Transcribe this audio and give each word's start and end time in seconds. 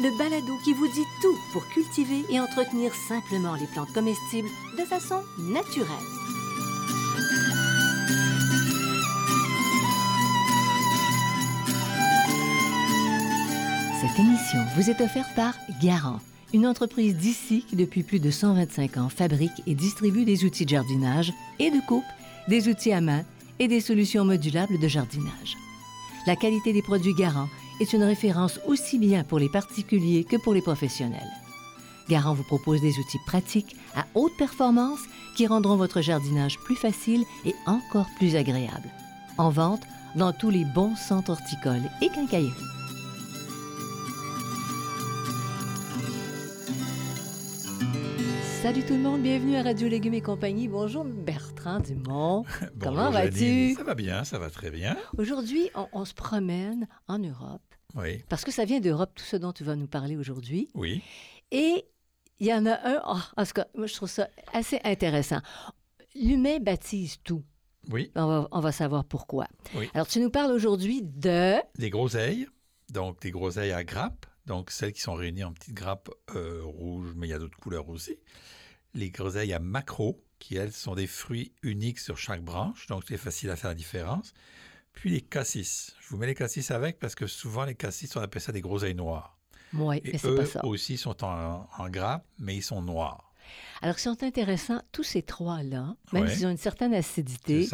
le 0.00 0.16
balado 0.16 0.56
qui 0.62 0.72
vous 0.72 0.86
dit 0.86 1.06
tout 1.20 1.36
pour 1.52 1.66
cultiver 1.68 2.24
et 2.30 2.38
entretenir 2.38 2.94
simplement 2.94 3.54
les 3.54 3.66
plantes 3.66 3.92
comestibles 3.92 4.48
de 4.78 4.84
façon 4.84 5.22
naturelle. 5.38 5.88
Cette 14.00 14.18
émission 14.20 14.60
vous 14.76 14.88
est 14.88 15.00
offerte 15.00 15.34
par 15.34 15.54
Garant, 15.82 16.20
une 16.54 16.66
entreprise 16.66 17.16
d'ici 17.16 17.64
qui 17.68 17.74
depuis 17.74 18.04
plus 18.04 18.20
de 18.20 18.30
125 18.30 18.96
ans 18.98 19.08
fabrique 19.08 19.62
et 19.66 19.74
distribue 19.74 20.24
des 20.24 20.44
outils 20.44 20.64
de 20.64 20.70
jardinage 20.70 21.32
et 21.58 21.70
de 21.70 21.84
coupe, 21.86 22.04
des 22.46 22.68
outils 22.68 22.92
à 22.92 23.00
main 23.00 23.24
et 23.58 23.66
des 23.66 23.80
solutions 23.80 24.24
modulables 24.24 24.78
de 24.78 24.86
jardinage. 24.86 25.56
La 26.26 26.36
qualité 26.36 26.72
des 26.72 26.82
produits 26.82 27.14
Garant 27.14 27.48
est 27.80 27.92
une 27.92 28.02
référence 28.02 28.60
aussi 28.66 28.98
bien 28.98 29.24
pour 29.24 29.38
les 29.38 29.48
particuliers 29.48 30.24
que 30.24 30.36
pour 30.36 30.54
les 30.54 30.62
professionnels. 30.62 31.30
Garant 32.08 32.34
vous 32.34 32.44
propose 32.44 32.80
des 32.80 32.98
outils 32.98 33.20
pratiques 33.26 33.76
à 33.94 34.06
haute 34.14 34.36
performance 34.36 35.00
qui 35.36 35.46
rendront 35.46 35.76
votre 35.76 36.00
jardinage 36.00 36.58
plus 36.58 36.76
facile 36.76 37.24
et 37.44 37.54
encore 37.66 38.08
plus 38.16 38.34
agréable. 38.34 38.88
En 39.36 39.50
vente 39.50 39.82
dans 40.16 40.32
tous 40.32 40.50
les 40.50 40.64
bons 40.64 40.96
centres 40.96 41.30
horticoles 41.30 41.88
et 42.02 42.08
quincailleries. 42.08 42.52
Salut 48.62 48.82
tout 48.82 48.94
le 48.94 49.00
monde, 49.00 49.22
bienvenue 49.22 49.56
à 49.56 49.62
Radio 49.62 49.86
Légumes 49.88 50.14
et 50.14 50.20
compagnie. 50.20 50.66
Bonjour 50.66 51.04
Bertrand 51.04 51.78
Dumont. 51.78 52.44
Comment 52.82 53.10
vas-tu? 53.10 53.74
Ça 53.74 53.84
va 53.84 53.94
bien, 53.94 54.24
ça 54.24 54.38
va 54.40 54.50
très 54.50 54.70
bien. 54.70 54.96
Aujourd'hui, 55.16 55.70
on, 55.76 55.86
on 55.92 56.04
se 56.04 56.12
promène 56.12 56.88
en 57.06 57.18
Europe 57.18 57.62
Oui, 57.94 58.22
parce 58.28 58.44
que 58.44 58.50
ça 58.50 58.64
vient 58.64 58.80
d'Europe, 58.80 59.12
tout 59.14 59.24
ce 59.24 59.36
dont 59.36 59.52
tu 59.52 59.64
vas 59.64 59.76
nous 59.76 59.86
parler 59.88 60.16
aujourd'hui. 60.16 60.68
oui. 60.74 61.02
Et 61.50 61.86
il 62.40 62.46
y 62.46 62.52
en 62.54 62.66
a 62.66 62.78
un, 62.84 63.02
oh, 63.06 63.18
en 63.36 63.44
tout 63.44 63.52
cas, 63.52 63.66
moi 63.74 63.86
je 63.86 63.94
trouve 63.94 64.10
ça 64.10 64.28
assez 64.52 64.78
intéressant. 64.84 65.40
L'humain 66.14 66.58
baptise 66.60 67.16
tout. 67.24 67.42
Oui, 67.90 68.12
On 68.14 68.26
va, 68.26 68.48
on 68.52 68.60
va 68.60 68.70
savoir 68.70 69.04
pourquoi. 69.04 69.46
Oui. 69.74 69.88
Alors, 69.94 70.06
tu 70.06 70.20
nous 70.20 70.30
parles 70.30 70.52
aujourd'hui 70.52 71.00
de... 71.02 71.56
des 71.78 71.88
groseilles, 71.90 72.46
donc 72.90 73.22
des 73.22 73.30
groseilles 73.30 73.72
à 73.72 73.82
grappes, 73.82 74.26
donc 74.44 74.70
celles 74.70 74.92
qui 74.92 75.00
sont 75.00 75.14
réunies 75.14 75.42
en 75.44 75.52
petites 75.52 75.74
grappes 75.74 76.10
euh, 76.34 76.60
rouges, 76.64 77.14
mais 77.16 77.26
il 77.26 77.30
y 77.30 77.34
a 77.34 77.38
d'autres 77.38 77.58
couleurs 77.58 77.88
aussi. 77.88 78.18
Les 78.94 79.10
groseilles 79.10 79.54
à 79.54 79.58
macro, 79.58 80.22
qui 80.38 80.56
elles 80.56 80.72
sont 80.72 80.94
des 80.94 81.06
fruits 81.06 81.54
uniques 81.62 81.98
sur 81.98 82.18
chaque 82.18 82.44
branche, 82.44 82.86
donc 82.88 83.04
c'est 83.08 83.16
facile 83.16 83.48
à 83.50 83.56
faire 83.56 83.70
la 83.70 83.74
différence. 83.74 84.34
Puis 85.00 85.10
les 85.10 85.20
cassis. 85.20 85.94
Je 86.00 86.08
vous 86.10 86.16
mets 86.16 86.26
les 86.26 86.34
cassis 86.34 86.70
avec 86.70 86.98
parce 86.98 87.14
que 87.14 87.26
souvent 87.26 87.64
les 87.64 87.74
cassis, 87.74 88.14
on 88.16 88.20
appelle 88.20 88.42
ça 88.42 88.52
des 88.52 88.60
groseilles 88.60 88.94
noires. 88.94 89.36
Oui, 89.74 90.00
mais 90.04 90.16
c'est 90.18 90.34
pas 90.34 90.46
ça. 90.46 90.64
aussi 90.64 90.96
sont 90.96 91.22
en, 91.24 91.68
en 91.76 91.88
grappes, 91.90 92.24
mais 92.38 92.56
ils 92.56 92.62
sont 92.62 92.80
noirs. 92.82 93.32
Alors, 93.82 93.96
ils 93.96 94.00
sont 94.02 94.22
intéressants, 94.22 94.80
tous 94.92 95.04
ces 95.04 95.22
trois-là, 95.22 95.94
même 96.12 96.28
s'ils 96.28 96.46
ont 96.46 96.50
une 96.50 96.56
certaine 96.56 96.92
acidité, 96.94 97.68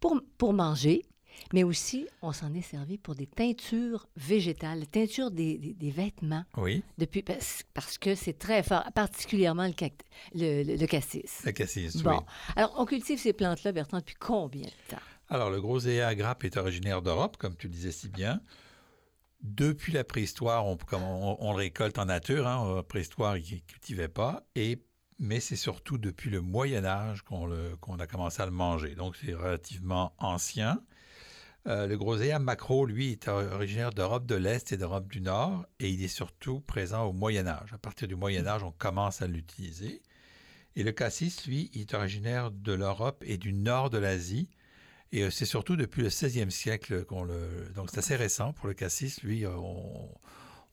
pour, 0.00 0.20
pour 0.38 0.52
manger, 0.52 1.04
mais 1.52 1.62
aussi, 1.64 2.06
on 2.22 2.32
s'en 2.32 2.52
est 2.54 2.62
servi 2.62 2.98
pour 2.98 3.14
des 3.14 3.26
teintures 3.26 4.06
végétales, 4.16 4.86
teintures 4.86 5.30
des, 5.30 5.58
des- 5.58 5.74
des 5.74 5.90
vêtements, 5.90 6.44
Oui, 6.56 6.82
depuis, 6.98 7.22
parce, 7.22 7.62
parce 7.74 7.98
que 7.98 8.14
c'est 8.14 8.38
très 8.38 8.62
fort, 8.62 8.84
particulièrement 8.94 9.66
le, 9.66 9.72
cact- 9.72 10.04
le, 10.34 10.62
le- 10.64 10.76
le 10.76 10.86
cassis. 10.86 11.42
la 11.44 11.52
cassis, 11.52 11.96
Bon, 12.02 12.10
oui. 12.18 12.24
alors 12.56 12.74
on 12.78 12.84
cultive 12.84 13.18
ces 13.18 13.32
plantes-là, 13.32 13.72
Bertrand, 13.72 13.98
depuis 13.98 14.16
combien 14.18 14.62
de 14.66 14.70
temps? 14.96 15.02
Alors, 15.32 15.48
le 15.48 15.60
groseillier 15.60 16.02
à 16.02 16.16
grappe 16.16 16.42
est 16.42 16.56
originaire 16.56 17.02
d'Europe, 17.02 17.36
comme 17.36 17.56
tu 17.56 17.68
le 17.68 17.72
disais 17.72 17.92
si 17.92 18.08
bien. 18.08 18.40
Depuis 19.42 19.92
la 19.92 20.02
préhistoire, 20.02 20.66
on, 20.66 20.76
le 20.76 21.56
récolte 21.56 22.00
en 22.00 22.06
nature. 22.06 22.48
Hein, 22.48 22.56
en 22.56 22.82
préhistoire, 22.82 23.36
ils 23.36 23.54
ne 23.54 23.60
cultivaient 23.60 24.08
pas. 24.08 24.44
Et, 24.56 24.82
mais 25.20 25.38
c'est 25.38 25.54
surtout 25.54 25.98
depuis 25.98 26.30
le 26.30 26.40
Moyen 26.40 26.84
Âge 26.84 27.22
qu'on 27.22 27.48
a 27.98 28.06
commencé 28.08 28.42
à 28.42 28.46
le 28.46 28.50
manger. 28.50 28.96
Donc, 28.96 29.14
c'est 29.16 29.32
relativement 29.32 30.14
ancien. 30.18 30.82
Euh, 31.68 31.86
le 31.86 31.96
groseillier 31.96 32.32
à 32.32 32.40
macro, 32.40 32.84
lui, 32.84 33.12
est 33.12 33.28
originaire 33.28 33.92
d'Europe 33.92 34.26
de 34.26 34.34
l'Est 34.34 34.72
et 34.72 34.76
d'Europe 34.76 35.06
du 35.06 35.20
Nord. 35.20 35.64
Et 35.78 35.90
il 35.90 36.02
est 36.02 36.08
surtout 36.08 36.58
présent 36.58 37.04
au 37.04 37.12
Moyen 37.12 37.46
Âge. 37.46 37.72
À 37.72 37.78
partir 37.78 38.08
du 38.08 38.16
Moyen 38.16 38.48
Âge, 38.48 38.64
on 38.64 38.72
commence 38.72 39.22
à 39.22 39.28
l'utiliser. 39.28 40.02
Et 40.74 40.82
le 40.82 40.90
cassis, 40.90 41.46
lui, 41.46 41.70
il 41.72 41.82
est 41.82 41.94
originaire 41.94 42.50
de 42.50 42.72
l'Europe 42.72 43.22
et 43.24 43.38
du 43.38 43.52
nord 43.52 43.90
de 43.90 43.98
l'Asie. 43.98 44.48
Et 45.12 45.22
euh, 45.24 45.30
c'est 45.30 45.44
surtout 45.44 45.76
depuis 45.76 46.02
le 46.02 46.08
16e 46.08 46.50
siècle 46.50 47.04
qu'on 47.04 47.24
le... 47.24 47.68
Donc 47.74 47.90
c'est 47.90 47.98
assez 47.98 48.16
récent 48.16 48.52
pour 48.52 48.68
le 48.68 48.74
cassis. 48.74 49.22
Lui, 49.22 49.44
euh, 49.44 49.50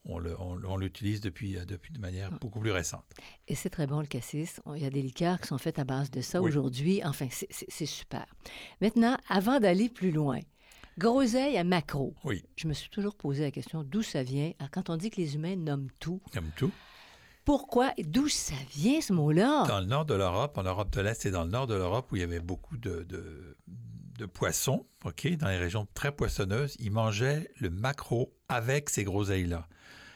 on, 0.06 0.78
l'utilise 0.78 1.22
depuis, 1.22 1.58
euh, 1.58 1.66
depuis 1.66 1.92
de 1.92 2.00
manière 2.00 2.32
beaucoup 2.40 2.60
plus 2.60 2.72
récente. 2.72 3.04
Et 3.48 3.56
c'est 3.56 3.70
très 3.72 3.88
bon, 3.88 4.00
le 4.00 4.06
cassis. 4.06 4.62
Il 4.76 4.82
y 4.82 4.86
a 4.86 4.90
des 4.90 5.02
liqueurs 5.02 5.40
qui 5.42 5.48
sont 5.48 5.58
faites 5.58 5.80
à 5.80 5.84
base 5.84 6.12
de 6.12 6.22
ça 6.22 6.40
Oui. 6.42 6.50
aujourd'hui. 6.50 7.02
Enfin, 7.04 7.28
c'est- 7.32 7.86
super. 7.86 8.26
Maintenant, 8.80 9.18
avant 9.28 9.60
d'aller 9.60 9.90
plus 9.90 10.12
loin, 10.12 10.40
groseille 11.00 11.58
à 11.58 11.64
macro. 11.64 12.14
Oui, 12.24 12.44
Je 12.56 12.68
me 12.68 12.74
suis 12.74 12.90
toujours 12.90 13.16
posé 13.16 13.44
la 13.44 13.52
question 13.52 13.84
d'où 13.84 14.04
ça 14.04 14.22
vient? 14.24 14.52
Alors, 14.60 14.70
quand 14.72 14.90
on 14.92 14.98
dit 14.98 15.10
que 15.10 15.20
les 15.20 15.36
humains 15.36 15.56
nomment 15.56 15.90
tout, 16.00 16.22
comme 16.32 16.52
tout. 16.56 16.72
pourquoi, 17.44 17.92
d'où 17.98 18.28
ça 18.28 18.56
vient 18.72 19.02
ce 19.02 19.14
mot-là? 19.14 19.66
Dans 19.68 19.80
le 19.80 19.86
nord 19.88 20.06
de 20.06 20.14
l'Europe, 20.14 20.58
en 20.60 20.64
Europe 20.64 20.92
de 20.92 21.02
l'Est 21.02 21.26
et 21.26 21.32
dans 21.32 21.44
le 21.44 21.50
nord 21.50 21.66
de 21.68 21.74
l'Europe, 21.76 22.12
où 22.12 22.16
il 22.16 22.20
y 22.20 22.24
avait 22.24 22.40
beaucoup 22.40 22.78
de, 22.78 23.04
de, 23.04 23.58
de 24.18 24.26
poissons, 24.26 24.86
OK, 25.06 25.28
dans 25.38 25.48
les 25.48 25.58
régions 25.58 25.88
très 25.94 26.12
poissonneuses, 26.12 26.76
ils 26.80 26.92
mangeaient 26.92 27.50
le 27.60 27.70
maquereau 27.70 28.34
avec 28.50 28.90
ces 28.90 29.04
groseilles-là. 29.04 29.68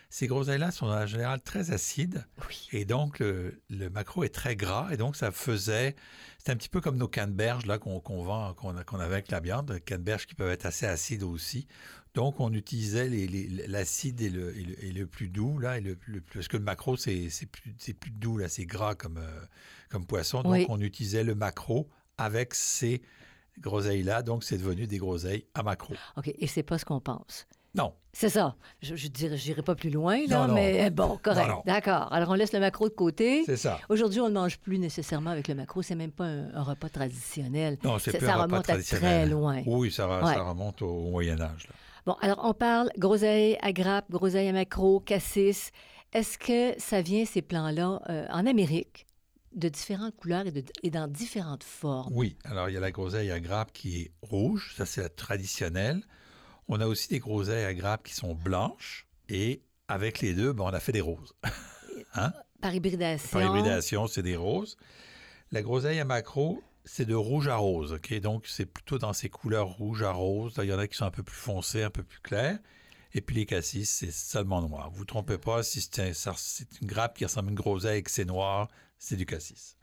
Ces 0.10 0.28
groseilles-là 0.28 0.72
sont 0.72 0.88
en 0.88 1.06
général 1.06 1.42
très 1.42 1.72
acides. 1.72 2.26
Oui. 2.50 2.68
Et 2.74 2.84
donc, 2.84 3.20
le, 3.20 3.62
le 3.70 3.90
maquereau 3.90 4.26
est 4.26 4.34
très 4.36 4.58
gras. 4.58 4.90
Et 4.92 4.98
donc, 4.98 5.16
ça 5.16 5.32
faisait. 5.32 5.96
C'est 6.38 6.52
un 6.52 6.58
petit 6.58 6.68
peu 6.68 6.82
comme 6.82 6.98
nos 6.98 7.08
canneberges 7.08 7.66
là, 7.66 7.78
qu'on 7.80 8.02
qu'on 8.02 8.22
vend, 8.22 8.54
qu'on 8.56 8.76
a, 8.76 8.84
qu'on 8.84 9.00
a 9.00 9.06
avec 9.06 9.32
la 9.32 9.40
viande. 9.40 9.80
Canneberges 9.86 10.26
qui 10.28 10.36
peuvent 10.36 10.52
être 10.52 10.66
assez 10.66 10.86
acides 10.86 11.24
aussi. 11.24 11.66
Donc, 12.14 12.42
on 12.42 12.52
utilisait 12.52 13.08
les- 13.08 13.26
les- 13.26 13.68
l'acide 13.68 14.20
et 14.20 14.30
le, 14.30 14.54
et, 14.58 14.64
le, 14.66 14.84
et 14.84 14.92
le 14.92 15.08
plus 15.08 15.30
doux. 15.30 15.60
Là, 15.60 15.78
et 15.78 15.82
le, 15.82 15.98
parce 16.34 16.50
que 16.50 16.58
le 16.58 16.64
maquereau, 16.64 16.98
c'est 16.98 17.30
plus, 17.50 17.94
plus 17.94 18.12
doux, 18.12 18.38
là, 18.38 18.50
c'est 18.50 18.66
gras 18.66 18.96
comme, 18.96 19.18
euh, 19.18 19.46
comme 19.90 20.06
poisson. 20.06 20.42
Donc, 20.44 20.52
Oui. 20.52 20.66
on 20.68 20.82
utilisait 20.82 21.24
le 21.24 21.36
maquereau 21.36 21.90
avec 22.18 22.54
ces 22.54 23.02
groseilles-là. 23.60 24.22
Donc, 24.24 24.44
c'est 24.44 24.58
devenu 24.58 24.88
des 24.88 24.98
groseilles 24.98 25.46
à 25.54 25.64
maquereau. 25.64 25.94
OK, 26.18 26.34
et 26.38 26.48
c'est 26.48 26.64
pas 26.64 26.78
ce 26.78 26.86
qu'on 26.86 27.00
pense. 27.00 27.48
Non, 27.74 27.94
C'est 28.12 28.28
ça. 28.28 28.56
Je 28.82 28.96
je 28.98 29.08
dirais, 29.08 29.38
j'irai 29.38 29.62
pas 29.62 29.76
plus 29.76 29.90
loin, 29.90 30.18
là, 30.28 30.42
Non, 30.42 30.48
non. 30.50 30.54
mais 30.56 30.90
bon, 30.90 31.18
correct. 31.24 31.48
Non. 31.48 31.62
D'accord. 31.66 32.12
Alors, 32.12 32.30
on 32.30 32.34
laisse 32.34 32.52
le 32.52 32.60
macro 32.60 32.90
de 32.90 32.94
côté. 32.94 33.44
c'est 33.46 33.56
ça. 33.56 33.80
Aujourd'hui, 33.88 34.20
on 34.20 34.28
ne 34.28 34.34
mange 34.34 34.60
plus 34.60 34.78
nécessairement 34.78 35.30
avec 35.30 35.48
le 35.48 35.56
macro. 35.56 35.82
C'est 35.82 35.96
même 35.96 36.12
pas 36.12 36.26
un, 36.26 36.54
un 36.54 36.64
repas 36.64 36.90
traditionnel. 36.90 37.78
Non, 37.86 37.98
c'est 37.98 38.12
Ça- 38.12 38.18
plus 38.18 38.28
ça 38.28 38.34
un 38.34 38.36
repas 38.36 38.44
remonte 38.48 38.60
à 38.60 38.64
très 38.64 38.74
traditionnel. 38.74 39.30
loin. 39.30 39.62
Oui, 39.66 39.90
ça, 39.90 40.06
va- 40.06 40.26
Ouais. 40.26 40.34
ça 40.34 40.44
remonte 40.44 40.82
au 40.82 41.10
Moyen 41.12 41.40
Âge. 41.40 41.68
là. 41.70 41.74
Bon, 42.06 42.14
alors 42.22 42.42
on 42.44 42.54
parle 42.54 42.90
groseille 42.98 43.58
à 43.62 43.72
grappe, 43.72 44.10
groseille 44.12 44.50
à 44.50 44.52
macro, 44.54 45.00
cassis. 45.00 45.72
Est-ce 46.12 46.38
que 46.38 46.78
ça 46.78 47.02
vient, 47.02 47.24
ces 47.24 47.42
plants-là, 47.42 48.02
euh, 48.10 48.26
en 48.32 48.46
Amérique, 48.48 49.06
de 49.54 49.70
différentes 49.70 50.16
couleurs 50.16 50.48
et, 50.48 50.52
de- 50.52 50.64
et 50.84 50.90
dans 50.90 51.08
différentes 51.08 51.64
formes? 51.64 52.14
Oui, 52.16 52.38
alors 52.46 52.70
il 52.70 52.74
y 52.74 52.78
a 52.78 52.80
la 52.80 52.92
groseille 52.92 53.32
à 53.32 53.40
grappe 53.40 53.72
qui 53.74 54.02
est 54.02 54.12
rouge, 54.22 54.74
ça 54.78 54.86
c'est 54.86 55.02
la 55.02 55.10
traditionnelle. 55.10 56.02
On 56.68 56.80
a 56.80 56.88
aussi 56.88 57.10
des 57.10 57.20
groseilles 57.20 57.66
à 57.66 57.74
grappe 57.74 58.04
qui 58.04 58.14
sont 58.14 58.34
blanches 58.34 59.08
et 59.30 59.62
avec 59.88 60.22
les 60.22 60.34
deux, 60.34 60.54
ben, 60.54 60.64
on 60.64 60.68
a 60.68 60.80
fait 60.80 60.94
des 60.94 61.02
roses. 61.02 61.34
Par 62.62 62.74
hybridation? 62.74 63.30
Par 63.32 63.44
hybridation, 63.44 64.08
c'est 64.08 64.24
des 64.24 64.36
roses. 64.36 64.78
La 65.52 65.62
groseille 65.62 66.00
à 66.00 66.06
macro, 66.06 66.64
c'est 66.86 67.06
de 67.06 67.16
rouge 67.16 67.48
à 67.48 67.58
rose, 67.58 67.94
OK? 67.94 68.14
Donc 68.22 68.48
c'est 68.48 68.66
plutôt 68.66 68.98
dans 68.98 69.14
ces 69.14 69.30
couleurs 69.30 69.68
rouge 69.68 70.04
à 70.04 70.12
rose. 70.12 70.54
Il 70.60 70.66
y 70.70 70.74
en 70.74 70.80
a 70.80 70.88
qui 70.88 70.96
sont 70.96 71.06
un 71.06 71.12
peu 71.12 71.24
plus 71.24 71.36
foncées, 71.36 71.84
un 71.84 71.90
peu 71.90 72.04
plus 72.04 72.20
claires. 72.22 72.60
Et 73.14 73.20
puis 73.20 73.36
les 73.36 73.46
cassis, 73.46 73.90
c'est 73.90 74.12
seulement 74.12 74.62
noir. 74.62 74.90
Vous 74.90 74.94
ne 74.96 75.00
vous 75.00 75.06
trompez 75.06 75.38
pas, 75.38 75.64
si 75.64 75.82
c'est 75.82 76.00
un- 76.00 76.14
ça- 76.14 76.34
c'est 76.38 76.80
une 76.82 76.88
grappe 76.88 77.18
qui 77.18 77.26
ressemble 77.26 77.50
à 77.50 77.52
une 77.52 77.58
groseille 77.58 78.00
et 78.00 78.04
que 78.04 78.12
c'est 78.12 78.24
noir, 78.24 78.70
c'est 79.04 79.16
du 79.18 79.26
cassis. 79.26 79.76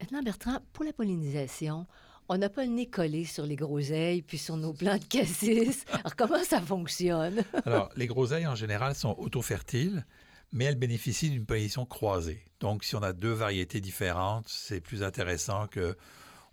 Maintenant, 0.00 0.22
Bertrand, 0.22 0.58
pour 0.72 0.84
la 0.84 0.92
pollinisation, 0.92 1.86
on 2.28 2.38
n'a 2.38 2.48
pas 2.48 2.64
le 2.64 2.70
nez 2.70 2.86
collé 2.88 3.24
sur 3.26 3.44
les 3.44 3.56
groseilles 3.56 4.22
puis 4.22 4.38
sur 4.38 4.56
nos 4.56 4.72
plants 4.72 4.96
de 4.96 5.04
cassis. 5.04 5.84
Alors, 5.92 6.16
comment 6.16 6.42
ça 6.42 6.60
fonctionne? 6.60 7.44
Alors, 7.66 7.90
les 7.96 8.06
groseilles, 8.06 8.46
en 8.46 8.54
général, 8.54 8.94
sont 8.94 9.14
autofertiles, 9.18 10.06
mais 10.50 10.64
elle 10.64 10.76
bénéficie 10.76 11.28
d'une 11.28 11.44
pollinisation 11.44 11.84
croisée. 11.84 12.42
Donc, 12.60 12.84
si 12.84 12.96
on 12.96 13.02
a 13.02 13.12
deux 13.12 13.32
variétés 13.32 13.80
différentes, 13.82 14.48
c'est 14.48 14.80
plus 14.80 15.02
intéressant 15.02 15.66
que. 15.68 15.96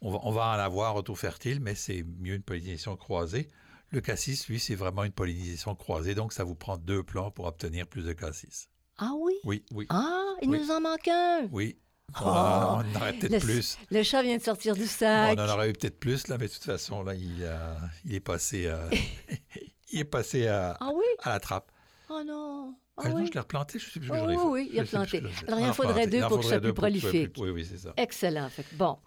On 0.03 0.11
va, 0.11 0.19
on 0.23 0.31
va 0.31 0.47
en 0.47 0.59
avoir 0.59 0.95
auto-fertile, 0.95 1.59
mais 1.61 1.75
c'est 1.75 2.03
mieux 2.19 2.33
une 2.33 2.41
pollinisation 2.41 2.95
croisée. 2.97 3.47
Le 3.91 4.01
cassis, 4.01 4.47
lui, 4.49 4.59
c'est 4.59 4.73
vraiment 4.73 5.03
une 5.03 5.11
pollinisation 5.11 5.75
croisée, 5.75 6.15
donc 6.15 6.33
ça 6.33 6.43
vous 6.43 6.55
prend 6.55 6.77
deux 6.77 7.03
plants 7.03 7.29
pour 7.29 7.45
obtenir 7.45 7.85
plus 7.87 8.03
de 8.03 8.11
cassis. 8.13 8.67
Ah 8.97 9.11
oui? 9.15 9.33
Oui, 9.43 9.63
oui. 9.71 9.85
Ah, 9.89 10.33
il 10.41 10.49
Oui. 10.49 10.59
nous 10.59 10.71
en 10.71 10.81
manque 10.81 11.07
un. 11.07 11.47
Oui. 11.51 11.77
Oh, 12.19 12.23
on 12.25 12.29
en 12.29 12.95
aurait 12.95 13.13
peut-être 13.13 13.41
plus. 13.43 13.77
le 13.89 14.03
chat 14.03 14.21
vient 14.23 14.37
de 14.37 14.41
sortir 14.41 14.75
du 14.75 14.83
On 14.83 14.87
sac. 14.87 15.39
en 15.39 15.47
aurait 15.49 15.69
eu 15.69 15.73
peut-être 15.73 15.99
plus, 15.99 16.27
là, 16.27 16.37
mais 16.37 16.47
de 16.47 16.51
toute 16.53 16.63
façon, 16.63 17.03
là, 17.03 17.13
il, 17.15 17.37
euh, 17.41 17.73
il 18.05 18.15
est 18.15 18.19
passé, 18.19 18.65
euh, 18.67 18.89
il 19.91 19.99
est 19.99 20.05
passé 20.05 20.47
à, 20.47 20.77
Ah 20.79 20.89
oui? 20.93 21.05
à 21.23 21.29
la 21.31 21.39
trappe. 21.39 21.71
Oh 22.09 22.21
non. 22.25 22.75
Ah 22.97 23.03
Ah, 23.05 23.09
non, 23.09 23.15
oui? 23.15 23.25
je 23.27 23.31
l'ai 23.33 23.39
replanté, 23.39 23.79
je 23.79 23.89
sais 23.89 23.99
plus 23.99 24.09
que 24.09 24.13
Oui, 24.13 24.19
oui, 24.27 24.35
fait. 24.35 24.43
oui, 24.43 24.69
il 24.73 24.79
a 24.79 24.83
planté. 24.83 25.23
Alors, 25.47 25.59
il 25.59 25.65
en 25.65 25.69
Ah, 25.69 25.73
faudrait 25.73 26.07
deux 26.07 26.19
pour 26.21 26.37
que 26.37 26.43
ce 26.43 26.49
soit 26.49 26.59
plus 26.59 26.73
prolifique. 26.73 27.33
Oui, 27.37 27.49
oui, 27.49 27.65
c'est 27.69 27.77
ça. 27.77 27.93
Excellent. 27.97 28.49
Fait 28.49 28.65
bon, 28.73 28.97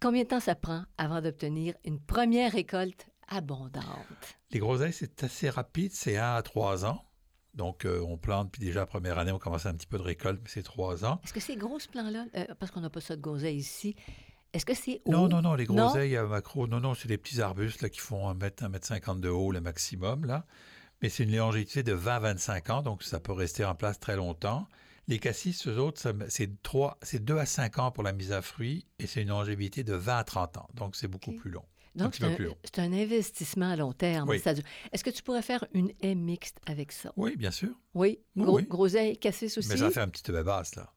combien 0.00 0.22
de 0.24 0.28
temps 0.28 0.40
ça 0.40 0.54
prend 0.54 0.84
avant 0.98 1.20
d'obtenir 1.22 1.74
une 1.84 1.98
première 2.00 2.52
récolte 2.52 3.06
abondante? 3.28 3.84
Les 4.50 4.58
groseilles, 4.60 4.92
c'est 4.92 5.24
assez 5.24 5.48
rapide, 5.50 5.92
c'est 5.94 6.16
1 6.18 6.34
à 6.36 6.42
3 6.42 6.84
ans. 6.84 7.02
Donc, 7.54 7.84
euh, 7.84 8.04
on 8.06 8.16
plante, 8.16 8.50
puis 8.50 8.60
déjà, 8.60 8.80
la 8.80 8.86
première 8.86 9.18
année, 9.18 9.32
on 9.32 9.38
commence 9.38 9.66
un 9.66 9.74
petit 9.74 9.86
peu 9.86 9.98
de 9.98 10.02
récolte, 10.02 10.40
mais 10.42 10.48
c'est 10.48 10.62
3 10.62 11.04
ans. 11.04 11.20
Est-ce 11.24 11.32
que 11.32 11.40
ces 11.40 11.56
gros 11.56 11.78
plants-là, 11.92 12.26
euh, 12.36 12.46
parce 12.58 12.72
qu'on 12.72 12.80
n'a 12.80 12.90
pas 12.90 13.00
ça 13.00 13.14
de 13.16 13.20
groseille 13.20 13.56
ici, 13.56 13.94
est-ce 14.52 14.66
que 14.66 14.74
c'est 14.74 15.02
haut? 15.04 15.12
Non, 15.12 15.28
non, 15.28 15.42
non, 15.42 15.54
les 15.54 15.64
groseilles 15.64 16.16
à 16.16 16.24
macro, 16.24 16.66
non, 16.66 16.80
non, 16.80 16.94
c'est 16.94 17.08
des 17.08 17.18
petits 17.18 17.40
arbustes 17.40 17.82
là, 17.82 17.88
qui 17.88 18.00
font 18.00 18.28
1 18.28 18.34
mètre, 18.34 18.64
1 18.64 18.68
mètre 18.68 18.86
50 18.86 19.20
de 19.20 19.28
haut, 19.28 19.52
le 19.52 19.60
maximum, 19.60 20.24
là. 20.24 20.44
Mais 21.02 21.08
c'est 21.08 21.24
une 21.24 21.36
longévité 21.36 21.82
de 21.82 21.92
20 21.92 22.14
à 22.14 22.20
25 22.20 22.70
ans, 22.70 22.82
donc 22.82 23.02
ça 23.02 23.20
peut 23.20 23.32
rester 23.32 23.64
en 23.64 23.74
place 23.74 23.98
très 23.98 24.16
longtemps. 24.16 24.66
Les 25.06 25.18
cassis, 25.18 25.66
eux 25.66 25.78
autres, 25.78 26.00
c'est 26.28 26.62
3, 26.62 26.98
c'est 27.02 27.22
2 27.22 27.36
à 27.36 27.46
5 27.46 27.78
ans 27.78 27.90
pour 27.90 28.04
la 28.04 28.12
mise 28.12 28.32
à 28.32 28.42
fruit, 28.42 28.86
et 28.98 29.06
c'est 29.06 29.22
une 29.22 29.28
longévité 29.28 29.84
de 29.84 29.94
20 29.94 30.18
à 30.18 30.24
30 30.24 30.56
ans, 30.56 30.68
donc 30.74 30.96
c'est 30.96 31.08
beaucoup 31.08 31.32
plus 31.32 31.50
long. 31.50 31.64
Donc, 31.94 32.14
c'est 32.16 32.36
peu 32.36 32.50
un, 32.80 32.92
investissement 32.92 33.70
à 33.70 33.76
long 33.76 33.92
terme. 33.92 34.28
Oui. 34.28 34.42
Est-ce 34.92 35.04
que 35.04 35.10
tu 35.10 35.22
pourrais 35.22 35.42
faire 35.42 35.64
une 35.72 35.92
haie 36.02 36.14
mixte 36.14 36.58
avec 36.66 36.90
ça? 36.92 37.12
Oui, 37.16 37.36
bien 37.36 37.50
sûr. 37.50 37.70
Oui? 37.94 38.18
Oui, 38.34 38.44
Gros, 38.44 38.56
oui. 38.56 38.64
Groseille, 38.64 39.16
cassis 39.16 39.56
aussi? 39.58 39.68
Mais 39.68 39.76
ça 39.76 39.90
fait 39.90 40.00
un 40.00 40.08
petit 40.08 40.30
œuf 40.32 40.44
basse, 40.44 40.74
là. 40.76 40.92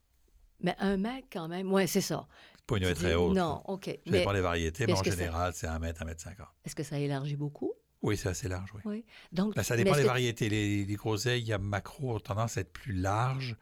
Mais 0.62 0.76
un 0.80 0.98
mec 0.98 1.26
quand 1.32 1.48
même, 1.48 1.72
oui, 1.72 1.88
c'est 1.88 2.02
ça. 2.02 2.28
Pas 2.66 2.78
une 2.78 2.84
haie 2.84 2.94
très 2.96 3.14
haute. 3.14 3.36
Non. 3.36 3.62
OK. 3.68 3.86
Ça 3.86 3.92
Mais 4.08 4.20
dépend 4.20 4.34
des 4.34 4.42
variétés, 4.42 4.88
mais 4.88 4.94
en 4.94 5.04
ça- 5.04 5.04
général, 5.12 5.54
c'est 5.56 5.68
1 5.68 5.78
mètre, 5.80 6.02
1 6.02 6.06
mètre 6.06 6.22
50. 6.22 6.48
est-ce 6.66 6.76
que 6.76 6.84
ça 6.84 6.98
élargit 7.00 7.36
beaucoup? 7.36 7.74
Oui, 8.02 8.18
c'est 8.18 8.30
assez 8.30 8.48
large, 8.48 8.70
oui. 8.76 8.82
Oui. 8.86 9.06
Donc, 9.32 9.56
Ben, 9.56 9.64
ça 9.64 9.76
dépend 9.78 9.96
des 9.96 10.04
variétés. 10.04 10.50
Les, 10.50 10.86
les 10.86 10.96
groseilles 10.96 11.52
à 11.54 11.58
macro 11.58 12.16
ont 12.16 12.20
tendance 12.20 12.58
à 12.58 12.62
être 12.62 12.72
plus 12.74 12.94
larges, 12.94 13.56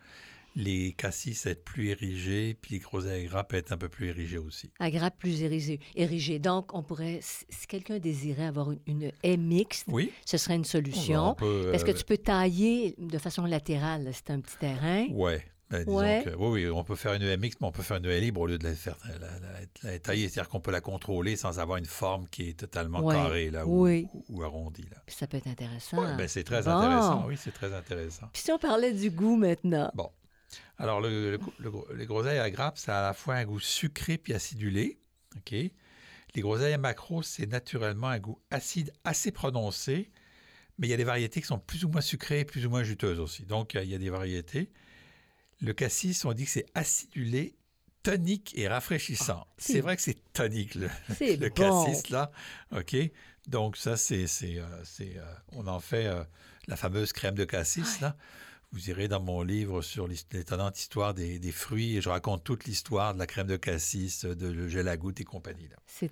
les 0.56 0.94
cassis 0.94 1.46
être 1.46 1.63
plus 1.63 1.90
érigés, 1.90 2.57
puis 2.62 2.75
les 2.75 2.80
groseilles 2.80 3.25
à 3.25 3.28
grappes 3.30 3.54
être 3.54 3.72
un 3.72 3.78
peu 3.78 3.90
plus 3.90 4.07
érigées 4.07 4.38
aussi. 4.38 4.72
à 4.80 4.90
grappe 4.90 5.18
plus 5.18 5.42
érigée. 5.42 5.80
érigée. 5.96 6.40
Donc, 6.40 6.74
on 6.74 6.81
pourrait, 6.84 7.19
si 7.22 7.68
quelqu'un 7.68 8.00
désirait 8.00 8.46
avoir 8.46 8.72
une, 8.72 8.80
une 8.88 9.12
haie 9.24 9.38
mixte, 9.38 9.86
Oui. 9.90 10.12
ce 10.25 10.38
serait 10.38 10.56
une 10.56 10.62
On 10.62 10.63
solution. 10.63 11.36
peut, 11.36 11.69
Parce 11.72 11.84
que 11.84 11.92
euh, 11.92 11.96
tu 11.96 12.04
peux 12.06 12.18
tailler 12.18 12.96
de 12.98 13.18
façon 13.18 13.46
latérale, 13.46 14.10
c'est 14.13 14.30
un 14.31 14.40
petit 14.40 14.57
terrain. 14.57 15.06
Ouais. 15.12 15.44
Ben, 15.72 15.80
disons 15.84 15.98
Ouais. 15.98 16.22
que- 16.24 16.36
oui, 16.36 16.63
oui, 16.66 16.69
on 16.69 16.84
peut 16.84 16.96
faire 16.96 17.13
une 17.13 17.24
haie 17.24 17.38
mixte, 17.38 17.60
mais 17.60 17.66
on 17.68 17.72
peut 17.72 17.81
faire 17.81 17.98
une 17.98 18.06
haie 18.06 18.19
libre 18.22 18.42
au 18.42 18.46
lieu 18.46 18.60
de 18.60 18.63
la 18.63 18.75
faire 18.75 18.96
la, 19.10 19.18
la- 19.18 19.92
la 19.92 20.00
tailler. 20.00 20.30
C'est-à-dire 20.30 20.48
qu'on 20.48 20.60
peut 20.60 20.69
la 20.72 20.80
contrôler 20.80 21.36
sans 21.36 21.58
avoir 21.58 21.80
une 21.80 21.86
forme 21.88 22.28
qui 22.30 22.50
est 22.50 22.54
totalement 22.54 23.00
Ouais. 23.00 23.16
carrée 23.16 23.50
là, 23.50 23.66
ou, 23.66 23.86
Oui. 23.86 24.08
ou- 24.13 24.24
ou 24.30 24.44
arrondie. 24.44 24.84
Là. 24.92 24.98
Puis 25.08 25.16
ça 25.16 25.25
peut 25.25 25.38
être 25.38 25.48
intéressant. 25.48 25.98
Ouais, 25.98 26.16
ben, 26.16 26.28
c'est 26.28 26.44
très 26.44 26.62
Bon. 26.62 26.69
intéressant. 26.69 27.25
Oui, 27.28 27.36
c'est 27.36 27.51
très 27.51 27.74
intéressant. 27.74 28.28
Puis 28.31 28.44
si 28.44 28.51
on 28.51 28.60
parlait 28.60 28.94
du 28.94 29.10
goût 29.10 29.36
maintenant, 29.38 29.92
Bon. 29.96 30.12
Alors, 30.78 31.02
le, 31.02 31.32
le- 31.32 31.40
le 31.60 31.72
gros- 31.72 31.88
les 31.94 32.06
groseilles 32.06 32.40
à 32.40 32.50
grappes, 32.50 32.78
ça 32.78 32.98
a 32.98 33.00
à 33.04 33.08
la 33.08 33.14
fois 33.14 33.36
un 33.36 33.46
goût 33.46 33.60
sucré 33.60 34.18
puis 34.18 34.34
acidulé. 34.34 35.00
OK? 35.38 35.52
Les 35.52 36.42
groseilles 36.42 36.74
à 36.74 36.78
macro, 36.78 37.24
c'est 37.24 37.46
naturellement 37.46 38.10
un 38.10 38.20
goût 38.20 38.40
acide 38.52 38.92
assez 39.06 39.32
prononcé, 39.32 40.12
mais 40.78 40.88
il 40.88 40.90
y 40.90 40.94
a 40.94 40.98
des 40.98 41.06
variétés 41.06 41.40
qui 41.42 41.48
sont 41.48 41.60
plus 41.60 41.86
ou 41.86 41.90
moins 41.90 42.02
sucrées 42.02 42.42
et 42.42 42.46
plus 42.46 42.66
ou 42.66 42.70
moins 42.70 42.84
juteuses 42.84 43.20
aussi. 43.20 43.46
Donc, 43.46 43.74
il 43.74 43.78
y 43.78 43.80
a- 43.80 43.84
il 43.84 43.90
y 43.92 43.96
a 43.96 44.00
des 44.00 44.10
variétés. 44.10 44.70
Le 45.62 45.72
cassis, 45.74 46.26
on 46.26 46.34
dit 46.34 46.44
que 46.46 46.52
c'est 46.52 46.66
acidulé, 46.76 47.56
tonique 48.04 48.54
et 48.58 48.68
rafraîchissant. 48.68 49.48
c'est- 49.58 49.74
c'est 49.74 49.80
vrai 49.82 49.96
que 49.96 50.02
c'est 50.02 50.18
tonique, 50.34 50.76
le, 50.76 50.90
c'est 51.18 51.38
le 51.38 51.50
bon. 51.50 51.56
cassis, 51.56 52.10
là. 52.10 52.32
OK? 52.72 52.96
Donc, 53.48 53.78
ça, 53.78 53.96
c'est. 53.96 54.26
euh, 54.44 54.84
euh, 55.02 55.34
on 55.54 55.66
en 55.68 55.80
fait 55.80 56.06
euh, 56.08 56.24
la 56.68 56.76
fameuse 56.76 57.14
crème 57.14 57.36
de 57.36 57.46
cassis, 57.46 58.02
là. 58.02 58.18
Vous 58.75 58.89
irez 58.89 59.07
dans 59.07 59.22
mon 59.22 59.42
livre 59.42 59.81
sur 59.81 60.06
l'étonnante 60.06 60.77
histoire 60.77 61.13
des, 61.13 61.39
des 61.39 61.54
fruits 61.54 61.95
et 61.95 62.01
je 62.01 62.10
raconte 62.10 62.44
toute 62.44 62.66
l'histoire 62.66 63.13
de 63.13 63.19
la 63.19 63.25
crème 63.25 63.48
de 63.48 63.56
cassis, 63.56 64.25
de 64.25 64.48
le 64.48 64.68
gel 64.68 64.89
à 64.89 64.98
goutte 64.98 65.22
et 65.22 65.24
compagnie. 65.24 65.69
C'est, 65.88 66.12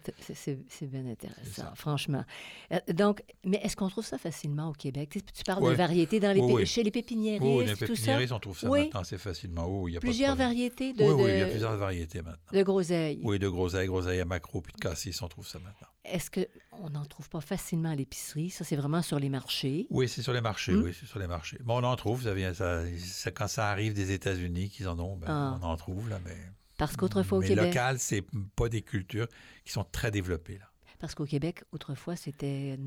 bien 0.83 1.05
intéressant, 1.07 1.75
franchement. 1.75 2.23
Euh, 2.71 2.79
donc, 2.93 3.21
mais 3.43 3.59
est-ce 3.63 3.75
qu'on 3.75 3.89
trouve 3.89 4.05
ça 4.05 4.17
facilement 4.17 4.69
au 4.69 4.71
Québec? 4.71 5.09
Tu, 5.33 5.43
parles 5.43 5.69
de 5.71 5.75
variétés 5.75 6.21
dans 6.21 6.31
les 6.31 6.39
Oui, 6.39 6.47
pé- 6.47 6.53
oui. 6.53 6.65
chez 6.65 6.83
les 6.83 6.91
pépiniéristes, 6.91 7.43
Oh, 7.45 7.59
les 7.59 7.73
tout 7.73 7.79
ça? 7.79 7.85
pépiniéristes, 7.87 8.31
on 8.31 8.39
trouve 8.39 8.57
ça 8.57 8.69
Oui. 8.69 8.83
maintenant 8.83 9.01
assez 9.01 9.17
facilement. 9.17 9.65
Oh, 9.67 9.89
il 9.89 9.95
y 9.95 9.97
a 9.97 9.99
pas 9.99 10.07
de 10.07 10.11
Plusieurs 10.11 10.37
variétés 10.37 10.93
de, 10.93 11.03
Oui, 11.03 11.11
oui, 11.21 11.31
il 11.33 11.39
y 11.39 11.41
a 11.41 11.47
plusieurs 11.47 11.75
variétés 11.75 12.21
maintenant. 12.21 12.37
de 12.57 12.63
groseilles. 12.63 13.19
Oui, 13.23 13.39
de 13.39 13.49
groseilles, 13.49 13.87
groseilles 13.87 14.21
à 14.21 14.25
macro, 14.25 14.61
puis 14.61 14.71
de 14.71 14.79
cassis, 14.79 15.21
on 15.21 15.27
trouve 15.27 15.45
ça 15.45 15.59
maintenant. 15.59 15.87
Est-ce 16.05 16.29
qu'on 16.29 16.89
n'en 16.89 17.05
trouve 17.05 17.29
pas 17.29 17.39
facilement 17.39 17.89
à 17.89 17.95
l'épicerie? 17.95 18.49
Ça, 18.49 18.63
c'est 18.65 18.75
vraiment 18.75 19.01
sur 19.01 19.19
les 19.19 19.29
marchés. 19.29 19.87
Oui, 19.89 20.09
c'est 20.09 20.21
sur 20.21 20.33
les 20.33 20.41
marchés, 20.41 20.73
Hmm? 20.73 20.83
oui, 20.83 20.95
c'est 20.99 21.05
sur 21.05 21.19
les 21.19 21.27
marchés. 21.27 21.57
Bon, 21.63 21.79
on 21.79 21.83
en 21.85 21.95
trouve, 21.95 22.23
ça 22.23 22.33
vient, 22.33 22.53
ça, 22.53 22.81
ça- 22.99 23.31
quand 23.31 23.47
ça 23.47 23.69
arrive 23.69 23.93
des 23.93 24.11
États-Unis 24.11 24.69
qu'ils 24.69 24.87
en 24.89 24.99
ont, 24.99 25.15
ben, 25.15 25.27
Ah. 25.29 25.59
on 25.61 25.65
en 25.65 25.77
trouve, 25.77 26.09
là, 26.09 26.19
mais... 26.25 26.35
Parce 26.77 26.97
qu'autrefois 26.97 27.37
au 27.37 27.41
mais 27.41 27.47
Québec, 27.49 27.65
local, 27.67 27.99
c'est 27.99 28.23
pas 28.55 28.67
des 28.67 28.81
cultures 28.81 29.27
qui 29.63 29.71
sont 29.71 29.85
très 29.85 30.11
développées, 30.11 30.57
là. 30.57 30.65
parce 30.99 31.15
qu'au 31.15 31.25
Québec, 31.25 31.63
autrefois, 31.71 32.15
c'était 32.15 32.77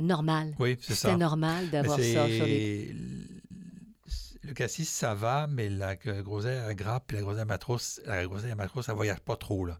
normal. 0.00 0.54
Oui, 0.58 0.76
c'est 0.80 0.94
ça. 0.94 1.08
C'était 1.08 1.16
normal 1.18 1.70
d'avoir 1.70 1.96
ça 1.98 2.26
sur 2.28 2.44
les. 2.46 2.94
Le 4.42 4.54
cassis, 4.54 4.88
ça 4.88 5.14
va, 5.14 5.46
mais 5.46 5.68
la 5.68 5.94
groseille 5.96 6.58
à 6.58 6.74
grappe 6.74 7.04
puis 7.08 7.16
la 7.16 7.22
groseille 7.22 7.42
à 7.42 7.44
matros, 7.44 7.78
la 8.06 8.26
groseille 8.26 8.50
à 8.50 8.54
matros, 8.56 8.82
ça 8.82 8.94
voyage 8.94 9.20
pas 9.20 9.36
trop, 9.36 9.64
là. 9.66 9.78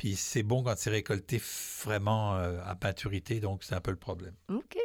Puis 0.00 0.16
c'est 0.16 0.42
bon 0.42 0.62
quand 0.62 0.72
c'est 0.78 0.88
récolté 0.88 1.38
vraiment 1.84 2.34
euh, 2.38 2.58
à 2.64 2.74
maturité, 2.82 3.38
donc 3.38 3.62
c'est 3.64 3.74
un 3.74 3.82
peu 3.82 3.90
le 3.90 3.98
problème. 3.98 4.34
OK. 4.48 4.78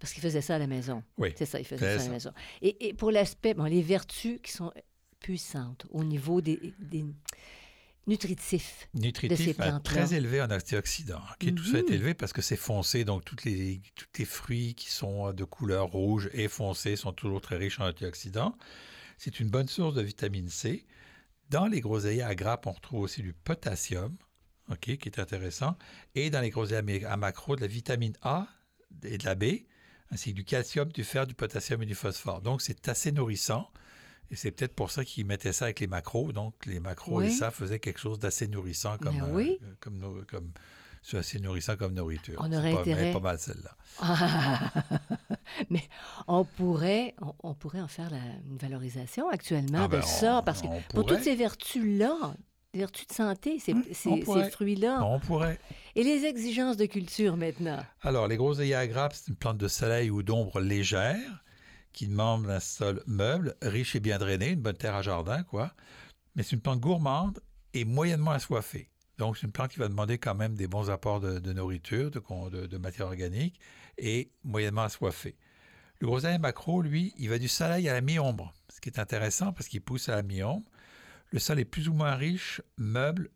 Parce 0.00 0.14
qu'ils 0.14 0.22
faisaient 0.22 0.40
ça 0.40 0.54
à 0.54 0.58
la 0.58 0.66
maison. 0.66 1.02
Oui. 1.18 1.34
C'est 1.36 1.44
ça, 1.44 1.60
ils 1.60 1.66
faisaient 1.66 1.84
C'est 1.84 1.98
ça 1.98 2.04
à 2.04 2.06
la 2.06 2.12
maison. 2.14 2.32
Et, 2.62 2.88
et 2.88 2.94
pour 2.94 3.10
l'aspect, 3.10 3.52
bon, 3.52 3.64
les 3.64 3.82
vertus 3.82 4.40
qui 4.42 4.50
sont 4.50 4.72
puissantes 5.20 5.84
au 5.90 6.02
niveau 6.04 6.40
des, 6.40 6.72
des 6.78 7.04
nutritifs. 8.06 8.88
De 8.94 9.00
ces 9.00 9.06
Nutritif, 9.06 9.56
ben, 9.58 9.78
très 9.80 10.14
élevé 10.14 10.40
en 10.40 10.50
antioxydants. 10.50 11.20
OK? 11.32 11.54
Tout 11.54 11.64
ça 11.64 11.78
est 11.80 11.88
Mhm. 11.88 11.92
élevé 11.94 12.14
parce 12.14 12.32
que 12.32 12.40
c'est 12.40 12.56
foncé, 12.56 13.04
donc 13.04 13.26
toutes 13.26 13.44
les, 13.44 13.82
tous 13.94 14.06
les 14.18 14.24
fruits 14.24 14.74
qui 14.74 14.90
sont 14.90 15.28
euh, 15.28 15.32
de 15.34 15.44
couleur 15.44 15.88
rouge 15.88 16.30
et 16.32 16.48
foncé 16.48 16.96
sont 16.96 17.12
toujours 17.12 17.42
très 17.42 17.58
riches 17.58 17.78
en 17.78 17.88
antioxydants. 17.88 18.56
C'est 19.18 19.38
une 19.38 19.50
bonne 19.50 19.68
source 19.68 19.94
de 19.94 20.02
vitamine 20.02 20.48
C. 20.48 20.86
Dans 21.50 21.66
les 21.66 21.80
groseilliers 21.80 22.22
à 22.22 22.34
grappes, 22.34 22.66
on 22.66 22.72
retrouve 22.72 23.00
aussi 23.00 23.20
du 23.22 23.34
potassium, 23.34 24.16
OK, 24.72 24.96
qui 24.96 25.08
est 25.08 25.18
intéressant. 25.18 25.76
Et 26.14 26.30
dans 26.30 26.40
les 26.40 26.50
groseilliers 26.50 27.04
à 27.04 27.12
à 27.12 27.16
macro, 27.16 27.56
de 27.56 27.60
la 27.60 27.66
vitamine 27.66 28.14
A 28.22 28.46
et 29.04 29.18
de 29.18 29.24
la 29.24 29.34
B, 29.34 29.44
ainsi 30.10 30.30
que 30.32 30.36
du 30.36 30.44
calcium, 30.44 30.90
du 30.92 31.04
fer, 31.04 31.26
du 31.26 31.34
potassium 31.34 31.82
et 31.82 31.86
du 31.86 31.94
phosphore. 31.94 32.42
Donc, 32.42 32.60
c'est 32.62 32.88
assez 32.88 33.12
nourrissant. 33.12 33.70
Et 34.30 34.36
c'est 34.36 34.50
peut-être 34.50 34.74
pour 34.74 34.90
ça 34.90 35.04
qu'ils 35.04 35.26
mettaient 35.26 35.52
ça 35.52 35.66
avec 35.66 35.80
les 35.80 35.86
macros. 35.86 36.32
Donc, 36.32 36.64
les 36.66 36.80
macros 36.80 37.20
et 37.22 37.30
ça 37.30 37.50
faisaient 37.50 37.78
quelque 37.78 38.00
chose 38.00 38.18
d'assez 38.18 38.48
nourrissant 38.48 38.96
comme, 38.98 39.16
Ben 39.18 39.24
euh, 39.24 39.32
oui. 39.34 39.58
euh, 39.62 39.74
comme, 39.80 40.24
comme 40.26 40.50
c'est 41.02 41.18
assez 41.18 41.38
nourrissant 41.40 41.76
comme 41.76 41.92
nourriture. 41.94 42.36
On 42.38 42.50
aurait 42.52 42.72
pas, 42.72 42.80
intérêt- 42.80 43.12
pas 43.12 43.20
mal 43.20 43.38
celle-là. 43.38 43.76
Ah! 44.00 44.70
Mais 45.70 45.82
on 46.28 46.44
pourrait, 46.44 47.14
on, 47.20 47.34
on 47.42 47.54
pourrait 47.54 47.80
en 47.80 47.88
faire 47.88 48.08
la- 48.10 48.18
une 48.50 48.56
valorisation 48.56 49.28
actuellement 49.28 49.80
Ah 49.84 49.88
de 49.88 49.96
ben, 49.96 50.02
ça, 50.02 50.42
parce 50.46 50.62
que 50.62 50.68
pour 50.94 51.04
toutes 51.04 51.22
ces 51.22 51.34
vertus-là, 51.34 52.34
vertus 52.74 53.06
de 53.06 53.12
santé, 53.12 53.58
ces, 53.58 53.74
ces- 53.92 54.50
fruits-là, 54.50 55.02
On 55.04 55.20
pourrait. 55.20 55.58
et 55.94 56.02
les 56.02 56.24
exigences 56.24 56.76
de 56.76 56.86
culture 56.86 57.36
maintenant. 57.36 57.84
Alors, 58.00 58.28
les 58.28 58.36
groseilliers 58.36 58.74
à 58.74 58.86
grappes, 58.86 59.12
c'est 59.14 59.28
une 59.28 59.36
plante 59.36 59.58
de 59.58 59.68
soleil 59.68 60.10
ou 60.10 60.22
d'ombre 60.22 60.60
légère 60.60 61.44
qui 61.92 62.06
demande 62.06 62.48
un 62.48 62.60
sol 62.60 63.02
meuble, 63.06 63.54
riche 63.60 63.94
et 63.94 64.00
bien 64.00 64.18
drainé, 64.18 64.50
une 64.50 64.62
bonne 64.62 64.76
terre 64.76 64.94
à 64.94 65.02
jardin, 65.02 65.42
quoi. 65.42 65.74
Mais 66.34 66.42
c'est 66.42 66.52
une 66.56 66.62
plante 66.62 66.80
gourmande 66.80 67.40
et 67.74 67.84
moyennement 67.84 68.30
assoiffée. 68.30 68.88
Donc, 69.18 69.36
c'est 69.36 69.46
une 69.46 69.52
plante 69.52 69.72
qui 69.72 69.78
va 69.78 69.88
demander 69.88 70.16
quand 70.16 70.34
même 70.34 70.54
des 70.54 70.66
bons 70.66 70.88
apports 70.88 71.20
de, 71.20 71.38
de 71.38 71.52
nourriture, 71.52 72.10
de, 72.10 72.66
de 72.66 72.78
matière 72.78 73.06
organique 73.08 73.60
et 73.98 74.30
moyennement 74.42 74.82
assoiffée. 74.84 75.36
Le 75.98 76.06
groseille 76.06 76.38
macro, 76.38 76.80
lui, 76.80 77.12
il 77.18 77.28
va 77.28 77.38
du 77.38 77.46
soleil 77.48 77.86
à 77.88 77.92
la 77.92 78.00
mi-ombre, 78.00 78.54
ce 78.72 78.80
qui 78.80 78.88
est 78.88 78.98
intéressant 78.98 79.52
parce 79.52 79.68
qu'il 79.68 79.82
pousse 79.82 80.08
à 80.08 80.16
la 80.16 80.22
mi-ombre. 80.22 80.66
Le 81.32 81.38
sol 81.38 81.58
est 81.58 81.64
plus 81.64 81.88
ou 81.88 81.94
moins 81.94 82.14
riche, 82.14 82.60
meuble 82.76 83.30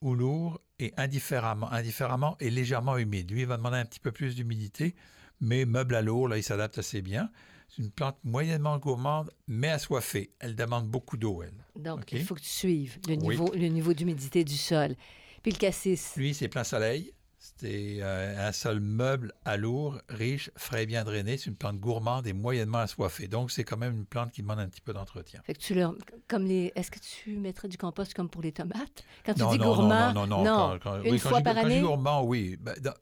ou 0.00 0.14
lourd 0.14 0.60
et 0.78 0.92
indifféremment, 0.96 1.70
indifféremment 1.70 2.36
et 2.40 2.50
légèrement 2.50 2.96
humide. 2.96 3.30
Lui, 3.30 3.40
il 3.42 3.46
va 3.46 3.58
demander 3.58 3.76
un 3.76 3.84
petit 3.84 4.00
peu 4.00 4.12
plus 4.12 4.34
d'humidité, 4.34 4.94
mais 5.40 5.66
meuble 5.66 5.94
à 5.94 6.02
lourd, 6.02 6.28
là, 6.28 6.38
il 6.38 6.42
s'adapte 6.42 6.78
assez 6.78 7.02
bien. 7.02 7.30
C'est 7.68 7.82
une 7.82 7.90
plante 7.90 8.18
moyennement 8.24 8.78
gourmande, 8.78 9.30
mais 9.46 9.68
assoiffée. 9.68 10.32
Elle 10.38 10.54
demande 10.56 10.88
beaucoup 10.88 11.16
d'eau, 11.16 11.42
elle. 11.42 11.64
Donc, 11.82 12.12
il 12.12 12.24
faut 12.24 12.34
que 12.34 12.40
tu 12.40 12.46
suives 12.48 12.98
le 13.08 13.14
Oui. 13.16 13.28
niveau, 13.28 13.52
le 13.54 13.66
niveau 13.68 13.92
d'humidité 13.92 14.42
du 14.44 14.56
sol. 14.56 14.94
Puis 15.42 15.52
le 15.52 15.58
cassis. 15.58 16.14
Lui, 16.16 16.32
c'est 16.34 16.48
plein 16.48 16.64
soleil. 16.64 17.12
C'est 17.60 17.98
euh, 18.00 18.48
un 18.48 18.52
sol 18.52 18.80
meuble 18.80 19.32
à 19.44 19.56
lourd, 19.58 20.00
riche, 20.08 20.50
frais 20.56 20.84
et 20.84 20.86
bien 20.86 21.04
drainé. 21.04 21.36
C'est 21.36 21.50
une 21.50 21.56
plante 21.56 21.78
gourmande 21.78 22.26
et 22.26 22.32
moyennement 22.32 22.78
assoiffée. 22.78 23.28
Donc, 23.28 23.50
c'est 23.50 23.64
quand 23.64 23.76
même 23.76 23.94
une 23.94 24.06
plante 24.06 24.32
qui 24.32 24.40
demande 24.40 24.60
un 24.60 24.68
petit 24.68 24.80
peu 24.80 24.94
d'entretien. 24.94 25.42
Fait 25.44 25.52
que 25.54 25.58
tu 25.60 25.74
leur, 25.74 25.94
comme 26.26 26.44
les, 26.46 26.72
est-ce 26.74 26.90
que 26.90 26.98
tu 26.98 27.36
mettrais 27.36 27.68
du 27.68 27.76
compost 27.76 28.14
comme 28.14 28.30
pour 28.30 28.40
les 28.40 28.52
tomates? 28.52 29.04
Quand 29.26 29.34
tu 29.34 29.40
non, 29.40 29.50
dis 29.50 29.58
non, 29.58 29.74
gourmand, 29.74 30.12
non, 30.14 30.26
non, 30.26 30.44
non, 30.44 30.78
Quand, 30.78 30.78
quand- 30.82 31.02
une 31.02 31.10
oui, 31.12 31.20
quand 31.20 31.28
fois 31.28 31.38
je, 31.38 31.44
par 31.44 31.54
quand 31.54 31.60
je 31.62 31.66
dis 31.66 31.74
année? 31.74 31.80
gourmand, 31.82 32.22
oui. 32.24 32.56
Ben, 32.60 32.74
dans- 32.80 32.94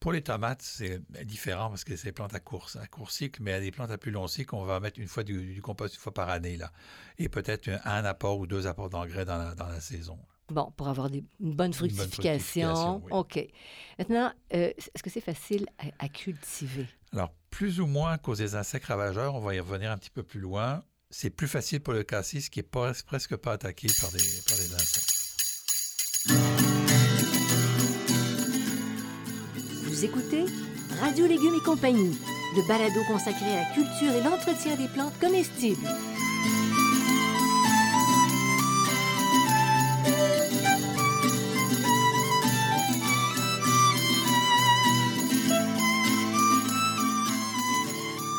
pour 0.00 0.12
les 0.12 0.22
tomates, 0.22 0.62
c'est 0.62 1.00
différent 1.24 1.70
parce 1.70 1.82
que 1.82 1.96
c'est 1.96 2.08
des 2.08 2.12
plantes 2.12 2.34
à 2.34 2.40
court, 2.40 2.68
à 2.80 2.86
court 2.86 3.10
cycle, 3.10 3.42
mais 3.42 3.52
a 3.54 3.60
des 3.60 3.72
plantes 3.72 3.90
à 3.90 3.98
plus 3.98 4.12
long 4.12 4.28
cycle, 4.28 4.54
on 4.54 4.64
va 4.64 4.78
mettre 4.80 5.00
une 5.00 5.08
fois 5.08 5.24
du, 5.24 5.54
du 5.54 5.60
compost 5.62 5.94
une 5.94 6.00
fois 6.00 6.14
par 6.14 6.28
année. 6.28 6.56
Là. 6.56 6.72
Et 7.18 7.28
peut-être 7.28 7.68
un, 7.68 7.80
un 7.84 8.04
apport 8.04 8.38
ou 8.38 8.46
deux 8.46 8.66
apports 8.68 8.90
d'engrais 8.90 9.24
dans 9.24 9.38
la, 9.38 9.54
dans 9.56 9.66
la 9.66 9.80
saison. 9.80 10.18
Bon, 10.50 10.72
pour 10.76 10.88
avoir 10.88 11.10
des, 11.10 11.18
une 11.40 11.54
bonne 11.54 11.56
bonne 11.56 11.72
fructification. 11.72 12.74
fructification, 12.74 13.02
oui. 13.04 13.10
OK. 13.12 13.48
Maintenant, 13.98 14.32
euh, 14.54 14.72
est-ce 14.76 15.02
que 15.02 15.10
c'est 15.10 15.20
facile 15.20 15.66
à, 15.78 16.04
à 16.04 16.08
cultiver? 16.08 16.86
Alors, 17.12 17.32
plus 17.50 17.80
ou 17.80 17.86
moins 17.86 18.12
à 18.12 18.18
cause 18.18 18.38
des 18.38 18.54
insectes 18.54 18.86
ravageurs, 18.86 19.34
on 19.34 19.40
va 19.40 19.54
y 19.54 19.60
revenir 19.60 19.90
un 19.90 19.98
petit 19.98 20.10
peu 20.10 20.22
plus 20.22 20.40
loin. 20.40 20.82
C'est 21.10 21.30
plus 21.30 21.48
facile 21.48 21.80
pour 21.80 21.92
le 21.94 22.02
cassis 22.02 22.48
qui 22.48 22.60
est 22.60 22.62
pas- 22.62 22.92
presque 23.06 23.36
pas 23.36 23.52
attaqué 23.52 23.88
par 24.00 24.10
des, 24.10 24.18
par 24.46 24.56
des 24.56 24.74
insectes. 24.74 25.14
Vous 29.84 30.04
écoutez 30.04 30.44
Radio 31.00 31.26
Légumes 31.26 31.54
et 31.60 31.64
compagnie, 31.64 32.16
le 32.56 32.66
balado 32.68 33.00
consacré 33.06 33.46
à 33.46 33.62
la 33.68 33.74
culture 33.74 34.12
et 34.14 34.22
l'entretien 34.22 34.76
des 34.76 34.88
plantes 34.88 35.18
comestibles. 35.20 35.86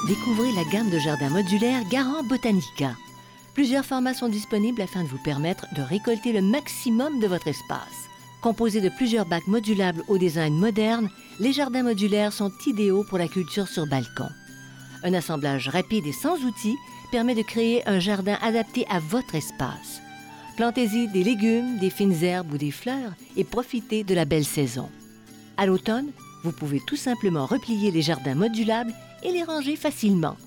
Découvrez 0.07 0.53
la 0.53 0.63
gamme 0.63 0.89
de 0.89 0.97
jardins 0.97 1.29
modulaires 1.29 1.83
Garant 1.89 2.23
Botanica. 2.23 2.95
Plusieurs 3.53 3.83
formats 3.83 4.13
sont 4.13 4.29
disponibles 4.29 4.81
afin 4.81 5.03
de 5.03 5.09
vous 5.09 5.21
permettre 5.21 5.65
de 5.75 5.81
récolter 5.81 6.31
le 6.31 6.41
maximum 6.41 7.19
de 7.19 7.27
votre 7.27 7.49
espace. 7.49 8.07
Composés 8.41 8.79
de 8.79 8.87
plusieurs 8.87 9.25
bacs 9.25 9.47
modulables 9.47 10.01
au 10.07 10.17
design 10.17 10.57
moderne, 10.57 11.09
les 11.41 11.51
jardins 11.51 11.83
modulaires 11.83 12.31
sont 12.31 12.51
idéaux 12.65 13.03
pour 13.03 13.17
la 13.17 13.27
culture 13.27 13.67
sur 13.67 13.87
balcon. 13.87 14.29
Un 15.03 15.13
assemblage 15.13 15.67
rapide 15.67 16.07
et 16.07 16.13
sans 16.13 16.37
outils 16.45 16.77
permet 17.11 17.35
de 17.35 17.41
créer 17.41 17.85
un 17.85 17.99
jardin 17.99 18.37
adapté 18.41 18.87
à 18.89 18.99
votre 18.99 19.35
espace. 19.35 20.01
Plantez-y 20.55 21.09
des 21.09 21.25
légumes, 21.25 21.77
des 21.77 21.89
fines 21.89 22.23
herbes 22.23 22.53
ou 22.53 22.57
des 22.57 22.71
fleurs 22.71 23.11
et 23.35 23.43
profitez 23.43 24.05
de 24.05 24.15
la 24.15 24.23
belle 24.23 24.45
saison. 24.45 24.89
À 25.57 25.65
l'automne, 25.65 26.11
vous 26.45 26.53
pouvez 26.53 26.79
tout 26.87 26.95
simplement 26.95 27.45
replier 27.45 27.91
les 27.91 28.01
jardins 28.01 28.35
modulables 28.35 28.93
et 29.23 29.31
les 29.31 29.43
ranger 29.43 29.75
facilement. 29.75 30.37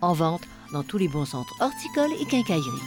En 0.00 0.12
vente 0.12 0.42
dans 0.72 0.82
tous 0.82 0.98
les 0.98 1.08
bons 1.08 1.24
centres 1.24 1.54
horticoles 1.60 2.12
et 2.20 2.24
quincailleries. 2.24 2.82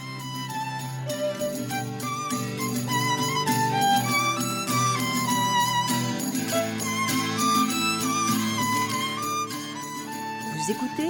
Vous 10.53 10.71
écoutez 10.71 11.09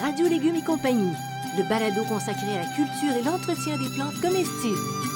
Radio 0.00 0.28
Légumes 0.28 0.56
et 0.56 0.64
compagnie, 0.64 1.12
le 1.56 1.62
balado 1.68 2.02
consacré 2.04 2.52
à 2.52 2.62
la 2.62 2.74
culture 2.74 3.16
et 3.18 3.22
l'entretien 3.22 3.76
des 3.78 3.90
plantes 3.94 4.20
comestibles. 4.20 5.15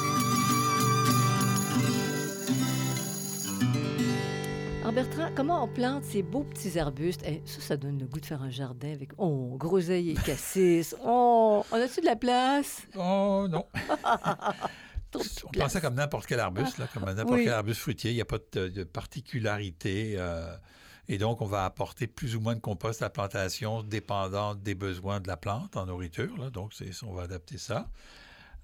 Alors 4.91 5.05
Bertrand, 5.05 5.31
comment 5.37 5.63
on 5.63 5.69
plante 5.69 6.03
ces 6.03 6.21
beaux 6.25 6.43
petits 6.43 6.77
arbustes? 6.77 7.23
Eh, 7.25 7.43
ça, 7.45 7.61
ça 7.61 7.77
donne 7.77 7.97
le 8.01 8.07
goût 8.09 8.19
de 8.19 8.27
faire 8.27 8.43
un 8.43 8.51
jardin 8.51 8.91
avec 8.93 9.11
oh, 9.19 9.55
groseille 9.57 10.11
et 10.11 10.15
cassis. 10.15 10.97
Oh, 11.05 11.65
on 11.71 11.77
a-tu 11.77 12.01
de 12.01 12.07
la 12.07 12.17
place? 12.17 12.83
Oh 12.97 13.47
non! 13.49 13.67
On 15.15 15.19
place. 15.19 15.65
pense 15.65 15.73
ça 15.75 15.81
comme 15.81 15.95
n'importe 15.95 16.27
quel 16.27 16.41
arbuste, 16.41 16.79
là, 16.79 16.89
comme 16.93 17.05
n'importe 17.05 17.39
Oui. 17.39 17.45
quel 17.45 17.53
arbuste 17.53 17.81
fruitier. 17.81 18.11
Il 18.11 18.15
n'y 18.15 18.21
a 18.21 18.25
pas 18.25 18.39
de, 18.53 18.67
de 18.67 18.83
particularité. 18.83 20.15
euh, 20.19 20.57
et 21.07 21.19
donc, 21.19 21.41
on 21.41 21.47
va 21.47 21.65
apporter 21.67 22.09
plus 22.09 22.35
ou 22.35 22.41
moins 22.41 22.57
de 22.57 22.61
compost 22.61 23.01
à 23.01 23.05
la 23.07 23.11
plantation, 23.11 23.85
dépendant 23.85 24.57
des 24.57 24.75
besoins 24.75 25.21
de 25.21 25.29
la 25.29 25.37
plante 25.37 25.77
en 25.77 25.87
nourriture. 25.87 26.37
là. 26.37 26.51
donc, 26.51 26.73
on 27.07 27.13
va 27.15 27.23
adapter 27.23 27.59
ça. 27.59 27.89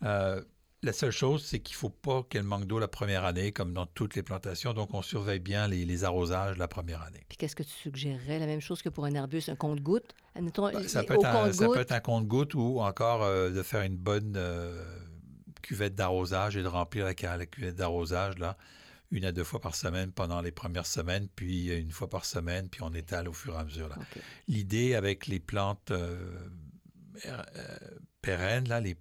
Euh, 0.02 0.42
la 0.87 0.93
seule 0.93 1.11
chose, 1.11 1.45
c'est 1.45 1.59
qu'il 1.59 1.75
ne 1.75 1.78
faut 1.78 1.90
pas 1.90 2.23
qu'elle 2.23 2.45
manque 2.45 2.64
d'eau 2.66 2.78
la 2.78 2.88
première 2.88 3.25
année, 3.25 3.52
comme 3.52 3.75
dans 3.75 3.87
toutes 3.87 4.14
les 4.14 4.23
plantations. 4.23 4.73
Donc, 4.73 4.95
on 4.95 5.02
surveille 5.02 5.40
bien 5.40 5.69
les, 5.69 5.85
les 5.85 6.05
arrosages 6.05 6.57
la 6.57 6.69
première 6.69 7.02
année. 7.02 7.25
Puis 7.28 7.37
qu'est-ce 7.37 7.57
que 7.57 7.62
tu 7.62 7.71
suggérerais? 7.71 8.38
La 8.38 8.47
même 8.47 8.61
chose 8.61 8.81
que 8.81 8.88
pour 8.88 9.05
un 9.05 9.14
arbuste, 9.14 9.49
un 9.49 9.57
compte-goutte? 9.57 10.14
Ben, 10.35 10.50
Ça 10.87 11.02
peut, 11.02 11.14
être 11.14 11.26
un, 11.26 11.52
ça 11.52 11.64
compte-goutte, 11.66 11.75
peut 11.75 11.81
être 11.81 11.93
un 11.93 12.00
compte-goutte 12.00 12.55
ou 12.55 12.81
encore 12.81 13.23
euh, 13.25 13.50
de 13.50 13.62
faire 13.62 13.83
une 13.83 13.97
bonne 13.97 14.35
euh, 14.37 14.83
cuvette 15.62 15.95
d'arrosage 15.95 16.57
et 16.57 16.62
de 16.62 16.69
remplir 16.69 17.05
la, 17.05 17.14
cuvette 17.14 17.75
d'arrosage 17.75 18.38
là, 18.38 18.57
une 19.11 19.25
à 19.25 19.33
deux 19.33 19.45
fois 19.45 19.61
par 19.61 19.75
semaine 19.75 20.12
pendant 20.12 20.40
les 20.40 20.52
premières 20.52 20.87
semaines, 20.87 21.28
puis 21.35 21.69
une 21.69 21.90
fois 21.90 22.09
par 22.09 22.25
semaine, 22.25 22.69
puis 22.69 22.83
on 22.83 22.93
étale 22.95 23.28
au 23.28 23.33
fur 23.33 23.55
et 23.55 23.59
à 23.59 23.64
mesure. 23.64 23.88
L'idée 24.47 24.95
avec 24.95 25.26
les 25.26 25.40
plantes 25.40 25.90
euh, 25.90 26.16
pérennes, 28.21 28.69
là, 28.69 28.81
les, 28.81 28.97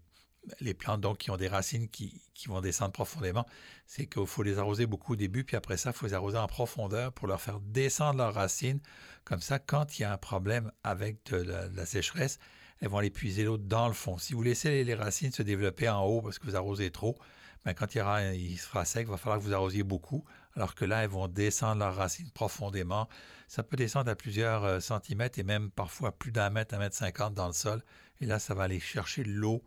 les 0.60 0.74
plantes 0.74 1.02
donc, 1.02 1.18
qui 1.18 1.32
ont 1.32 1.38
des 1.38 1.48
racines 1.48 1.90
qui, 1.90 2.22
qui 2.34 2.48
vont 2.48 2.62
descendre 2.62 2.92
profondément, 2.92 3.46
c'est 3.86 4.08
qu'il 4.08 4.26
faut 4.26 4.44
les 4.44 4.60
arroser 4.60 4.86
beaucoup 4.86 5.14
au 5.14 5.16
début, 5.16 5.44
puis 5.44 5.56
après 5.56 5.78
ça, 5.78 5.92
il 5.92 5.94
faut 5.96 6.06
les 6.06 6.14
arroser 6.14 6.38
en 6.38 6.48
profondeur 6.48 7.12
pour 7.14 7.28
leur 7.28 7.42
faire 7.42 7.60
descendre 7.60 8.18
leurs 8.18 8.34
racines. 8.34 8.80
Comme 9.24 9.42
ça, 9.42 9.60
quand 9.60 9.98
il 9.98 10.04
y 10.04 10.06
a 10.06 10.12
un 10.12 10.18
problème 10.18 10.72
avec 10.84 11.26
de 11.32 11.38
la, 11.38 11.86
sécheresse, 11.86 12.40
elles 12.80 12.90
vont 12.90 12.98
aller 12.98 13.10
puiser 13.10 13.44
l'eau 13.44 13.58
dans 13.58 13.88
le 13.88 13.94
fond. 13.94 14.18
Si 14.18 14.34
vous 14.34 14.44
laissez 14.44 14.70
les, 14.70 14.84
les 14.84 14.96
racines 14.96 15.32
se 15.32 15.44
développer 15.44 15.90
en 15.90 16.04
haut 16.04 16.22
parce 16.22 16.40
que 16.40 16.46
vous 16.46 16.56
arrosez 16.56 16.92
trop, 16.92 17.18
ben, 17.66 17.74
quand 17.74 17.96
il, 17.96 17.98
y 17.98 18.02
aura, 18.02 18.24
il 18.24 18.58
sera 18.60 18.86
sec, 18.86 19.08
il 19.08 19.10
va 19.10 19.18
falloir 19.18 19.40
que 19.40 19.44
vous 19.44 19.54
arrosiez 19.54 19.84
beaucoup. 19.84 20.24
Alors 20.56 20.76
que 20.76 20.86
là, 20.86 21.04
elles 21.04 21.10
vont 21.10 21.28
descendre 21.28 21.80
leurs 21.80 21.96
racines 21.96 22.30
profondément. 22.32 23.10
Ça 23.48 23.64
peut 23.64 23.76
descendre 23.76 24.10
à 24.10 24.16
plusieurs 24.16 24.64
euh, 24.64 24.80
centimètres 24.80 25.40
et 25.40 25.44
même 25.44 25.72
parfois 25.72 26.12
plus 26.12 26.32
d'un 26.32 26.50
mètre, 26.52 26.76
un 26.76 26.78
mètre 26.78 26.96
cinquante 26.96 27.34
dans 27.34 27.48
le 27.48 27.54
sol. 27.54 27.84
Et 28.22 28.26
là, 28.26 28.40
ça 28.40 28.54
va 28.54 28.64
aller 28.64 28.80
chercher 28.80 29.24
l'eau 29.24 29.64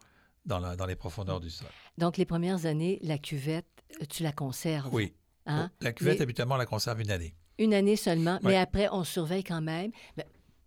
dans, 0.48 0.58
la- 0.58 0.74
dans 0.76 0.86
les 0.86 0.96
profondeurs 0.96 1.38
du 1.40 1.50
sol. 1.50 1.68
Donc, 1.98 2.16
les 2.16 2.24
premières 2.24 2.66
années, 2.66 2.98
la 3.02 3.18
cuvette, 3.18 3.66
euh, 4.00 4.04
tu 4.08 4.22
la 4.22 4.32
conserves. 4.32 4.88
Oui. 4.92 5.14
Hein? 5.46 5.70
La 5.80 5.92
cuvette, 5.92 6.20
habituellement, 6.20 6.56
on 6.56 6.58
la 6.58 6.66
conserve 6.66 7.00
une 7.00 7.10
année. 7.10 7.34
Une 7.58 7.74
année 7.74 7.96
seulement, 7.96 8.38
mais 8.42 8.50
Ouais. 8.50 8.56
après, 8.56 8.88
on 8.92 9.04
surveille 9.04 9.44
quand 9.44 9.60
même. 9.60 9.90
Ben, 10.16 10.24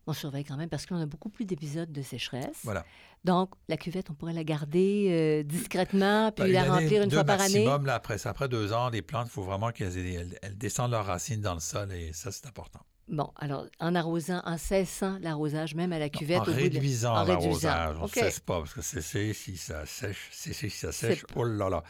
on 0.08 0.14
surveille 0.14 0.44
quand 0.44 0.58
même 0.58 0.70
parce 0.70 0.86
qu'on 0.86 1.00
a 1.00 1.06
beaucoup 1.06 1.30
plus 1.30 1.46
d'épisodes 1.46 1.92
de 1.92 2.02
sécheresse. 2.02 2.58
Voilà. 2.64 2.84
Donc, 3.24 3.52
la 3.70 3.78
cuvette, 3.78 4.10
on 4.10 4.14
pourrait 4.16 4.34
la 4.34 4.44
garder 4.44 5.08
euh, 5.12 5.44
discrètement, 5.44 6.32
puis 6.32 6.46
Ben, 6.46 6.52
la 6.54 6.62
année, 6.62 6.70
remplir 6.72 7.04
une 7.04 7.10
deux 7.10 7.18
fois 7.18 7.24
par 7.24 7.40
année. 7.40 7.54
maximum, 7.66 7.86
là, 7.86 7.96
après, 7.96 8.26
après 8.28 8.50
deux 8.50 8.74
ans, 8.74 8.90
les 8.90 9.04
plantes, 9.04 9.28
il 9.28 9.32
faut 9.32 9.44
vraiment 9.44 9.72
qu'elles 9.72 9.96
elles 10.42 10.58
descendent 10.58 10.92
leurs 10.92 11.06
racines 11.06 11.42
dans 11.42 11.54
le 11.54 11.60
sol 11.60 11.92
et 11.94 12.14
ça, 12.14 12.32
c'est 12.32 12.48
important. 12.48 12.80
Bon, 13.12 13.30
alors, 13.36 13.66
en 13.82 13.94
arrosant, 13.94 14.42
en 14.46 14.58
cessant 14.58 15.20
l'arrosage, 15.22 15.76
même 15.76 15.92
à 15.92 16.00
la 16.00 16.08
cuvette. 16.10 16.40
en 16.40 16.44
au 16.44 16.46
de- 16.46 16.52
réduisant 16.54 17.14
en 17.14 17.24
réduisant. 17.26 17.68
l'arrosage. 17.68 17.98
On 18.00 18.04
ne 18.06 18.10
cesse 18.10 18.40
pas 18.40 18.60
parce 18.60 18.74
que 18.74 18.82
sécher 18.82 19.34
si 19.34 19.58
ça 19.58 19.86
sèche, 19.86 20.30
sécher 20.32 20.70
si 20.70 20.78
ça 20.78 20.92
sèche. 20.94 21.26
Oh 21.36 21.44
là 21.44 21.70
là. 21.70 21.84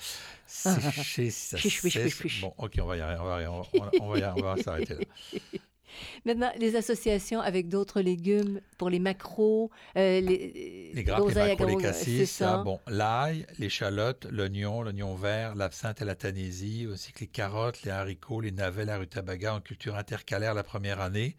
Sécher 0.48 1.30
si 1.30 1.32
ça 1.32 1.58
sèche. 1.58 2.42
Bon, 2.42 2.54
OK, 2.58 2.74
on 2.82 2.86
va 2.86 2.98
y 2.98 3.02
arriver. 3.02 3.22
On 3.22 3.26
va, 3.26 3.42
y 3.42 3.46
arriver, 3.46 3.68
on 3.74 3.80
va- 3.84 3.92
on 4.02 4.10
va 4.10 4.18
y 4.20 4.24
arriver, 4.24 4.48
on 4.48 4.56
va 4.56 4.64
s'arrêter 4.64 4.96
là. 4.96 5.02
Maintenant, 6.26 6.52
les 6.58 6.76
associations 6.76 7.40
avec 7.42 7.68
d'autres 7.70 8.02
légumes 8.02 8.62
pour 8.78 8.90
les 8.90 9.00
macros, 9.00 9.70
euh, 9.98 10.20
les, 10.22 10.92
Les 10.94 11.04
grappes, 11.04 11.28
les 11.30 11.36
macros, 11.36 11.66
les 11.68 11.78
cassis, 11.78 12.30
ça, 12.32 12.46
ça. 12.46 12.58
bon, 12.64 12.80
l'ail, 12.88 13.46
l'échalote, 13.60 14.26
l'oignon, 14.32 14.82
l'oignon 14.82 15.16
vert, 15.16 15.56
l'absinthe 15.56 16.02
et 16.02 16.06
la 16.06 16.16
tanésie, 16.16 16.88
aussi 16.88 17.12
que 17.12 17.22
les 17.22 17.28
carottes, 17.28 17.84
les 17.84 17.92
haricots, 17.92 18.42
les 18.42 18.52
navets, 18.52 18.86
la 18.86 18.98
rutabaga 18.98 19.56
en 19.56 19.62
culture 19.62 19.96
intercalaire 19.96 20.54
la 20.54 20.64
première 20.64 21.00
année, 21.02 21.36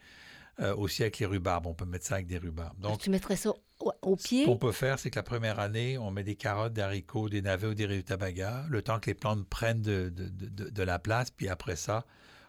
euh, 0.60 0.74
aussi 0.76 1.02
avec 1.02 1.18
les 1.18 1.26
rhubarbes. 1.26 1.66
On 1.66 1.74
peut 1.74 1.86
mettre 1.86 2.04
ça 2.06 2.16
avec 2.16 2.26
des 2.26 2.38
rhubarbes. 2.38 2.78
Donc, 2.78 3.00
tu 3.00 3.08
mettrais 3.10 3.36
ça 3.36 3.50
au, 3.80 3.92
au 4.02 4.16
pied? 4.16 4.42
Ce 4.42 4.46
qu'on 4.46 4.58
peut 4.58 4.70
faire, 4.72 4.98
c'est 4.98 5.10
que 5.10 5.16
la 5.18 5.22
première 5.22 5.58
année, 5.58 5.96
on 5.98 6.10
met 6.10 6.22
des 6.24 6.34
carottes, 6.36 6.74
des 6.74 6.82
haricots, 6.82 7.28
des 7.30 7.40
navets 7.42 7.68
ou 7.68 7.74
des 7.74 7.86
rutabagas, 7.86 8.66
le 8.68 8.82
temps 8.82 9.00
que 9.00 9.06
les 9.10 9.14
plantes 9.14 9.46
prennent 9.48 9.80
de, 9.82 10.10
de- 10.10 10.28
de- 10.28 10.48
de- 10.64 10.68
de 10.70 10.82
la 10.82 10.98
place, 10.98 11.30
puis 11.30 11.48
après 11.48 11.76
ça, 11.76 12.04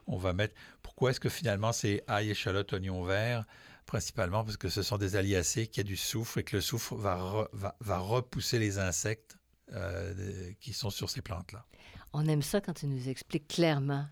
on 0.06 0.18
va 0.18 0.34
mettre... 0.34 0.54
Pourquoi 0.96 1.12
est-ce 1.12 1.20
que 1.20 1.30
finalement 1.30 1.72
c'est 1.72 2.04
ail, 2.08 2.30
échalote, 2.30 2.72
oignon 2.74 3.04
vert 3.04 3.46
Principalement 3.86 4.44
parce 4.44 4.58
que 4.58 4.70
ce 4.70 4.82
sont 4.82 4.98
des 4.98 5.16
aliacées 5.16 5.68
qui 5.68 5.80
a 5.80 5.84
du 5.84 5.98
soufre 5.98 6.38
et 6.38 6.44
que 6.44 6.56
le 6.56 6.62
soufre 6.62 6.96
va, 6.96 7.18
re- 7.18 7.48
va, 7.52 7.76
va 7.82 7.98
repousser 7.98 8.60
les 8.60 8.80
insectes 8.80 9.38
euh, 9.74 10.52
qui 10.62 10.72
sont 10.74 10.90
sur 10.90 11.10
ces 11.10 11.22
plantes-là. 11.22 11.66
On 12.14 12.28
aime 12.28 12.42
ça 12.42 12.62
quand 12.62 12.74
tu 12.74 12.86
nous 12.88 13.10
expliques 13.10 13.48
clairement. 13.48 14.06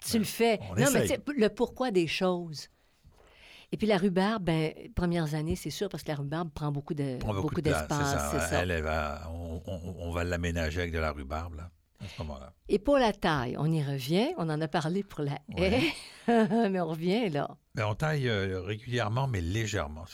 Tu 0.00 0.18
le 0.18 0.24
fais. 0.24 0.58
on 0.62 0.74
non, 0.74 0.90
mais 0.92 1.04
essaye. 1.06 1.18
tu 1.24 1.32
sais, 1.32 1.38
le 1.38 1.48
pourquoi 1.48 1.90
des 1.90 2.06
choses. 2.06 2.68
Et 3.72 3.76
puis 3.76 3.86
la 3.86 3.96
rhubarbe, 3.96 4.44
ben, 4.44 4.72
premières 4.94 5.34
années, 5.34 5.56
c'est 5.56 5.70
sûr, 5.70 5.88
parce 5.88 6.02
que 6.02 6.08
la 6.10 6.16
rhubarbe 6.16 6.50
prend 6.52 6.70
beaucoup 6.70 6.94
de 6.94 7.16
Prend 7.18 7.32
beaucoup, 7.34 7.60
d'espace. 7.60 7.88
c'est 7.88 8.18
ça. 8.18 8.30
c'est 8.32 8.38
ça. 8.50 8.62
Elle, 8.62 8.70
elle 8.70 8.82
va, 8.82 9.30
on, 9.32 9.62
on- 9.66 9.94
on 10.00 10.12
va 10.12 10.22
l'aménager 10.24 10.80
avec 10.80 10.92
de 10.92 10.98
la 10.98 11.12
rhubarbe, 11.12 11.54
là, 11.54 11.70
à 12.00 12.08
ce 12.08 12.22
moment-là. 12.22 12.52
Et 12.68 12.78
pour 12.78 12.98
la 12.98 13.12
taille, 13.12 13.56
on 13.58 13.70
y 13.70 13.82
revient. 13.82 14.28
On 14.36 14.48
en 14.48 14.60
a 14.60 14.68
parlé 14.68 15.02
pour 15.02 15.22
la 15.22 15.38
haie, 15.56 15.92
Ouais. 16.28 16.68
mais 16.70 16.80
on 16.80 16.88
revient 16.88 17.28
là. 17.28 17.56
Mais 17.74 17.82
on 17.82 17.94
taille 17.94 18.28
euh, 18.28 18.60
régulièrement, 18.60 19.26
mais 19.26 19.40
légèrement. 19.40 20.04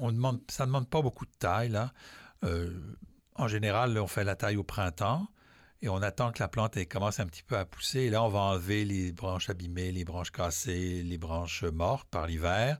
On 0.00 0.12
demande, 0.12 0.40
ça 0.48 0.64
ne 0.64 0.68
demande 0.68 0.88
pas 0.88 1.02
beaucoup 1.02 1.26
de 1.26 1.32
taille. 1.38 1.68
Là. 1.68 1.92
Euh, 2.44 2.70
en 3.34 3.48
général, 3.48 3.94
là, 3.94 4.02
on 4.02 4.06
fait 4.06 4.24
la 4.24 4.36
taille 4.36 4.56
au 4.56 4.64
printemps 4.64 5.26
et 5.82 5.88
on 5.88 6.02
attend 6.02 6.32
que 6.32 6.40
la 6.40 6.48
plante 6.48 6.76
elle, 6.76 6.88
commence 6.88 7.20
un 7.20 7.26
petit 7.26 7.42
peu 7.42 7.56
à 7.56 7.64
pousser. 7.64 8.00
Et 8.00 8.10
là, 8.10 8.22
on 8.22 8.28
va 8.28 8.40
enlever 8.40 8.84
les 8.84 9.12
branches 9.12 9.48
abîmées, 9.50 9.92
les 9.92 10.04
branches 10.04 10.30
cassées, 10.30 11.02
les 11.02 11.18
branches 11.18 11.64
mortes 11.64 12.08
par 12.10 12.26
l'hiver. 12.26 12.78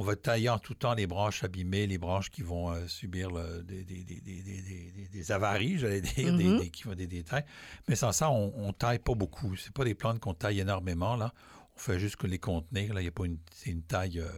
On 0.00 0.04
va 0.04 0.16
tailler 0.16 0.48
en 0.48 0.58
tout 0.58 0.72
temps 0.72 0.94
les 0.94 1.06
branches 1.06 1.44
abîmées, 1.44 1.86
les 1.86 1.98
branches 1.98 2.30
qui 2.30 2.40
vont 2.40 2.70
euh, 2.72 2.86
subir 2.86 3.30
le- 3.30 3.62
des, 3.62 5.30
avaries, 5.32 5.78
j'allais 5.78 6.00
dire, 6.00 6.34
des- 6.36 6.44
Mhm. 6.44 6.70
qui 6.70 6.84
vont 6.84 6.94
des 6.94 7.06
détails. 7.06 7.44
Mais 7.86 7.96
sans 7.96 8.10
ça, 8.12 8.30
on, 8.30 8.52
on 8.56 8.72
taille 8.72 8.98
pas 8.98 9.14
beaucoup. 9.14 9.56
C'est 9.56 9.72
pas 9.72 9.84
des 9.84 9.94
plantes 9.94 10.18
qu'on 10.18 10.34
taille 10.34 10.60
énormément. 10.60 11.16
Là. 11.16 11.32
On 11.76 11.78
fait 11.78 11.98
juste 11.98 12.16
que 12.16 12.26
les 12.26 12.38
contenir. 12.38 12.94
Là, 12.94 13.02
il 13.02 13.04
y 13.04 13.08
a 13.08 13.12
pas 13.12 13.26
une, 13.26 13.38
c'est 13.52 13.70
une 13.70 13.82
taille 13.82 14.20
euh, 14.20 14.28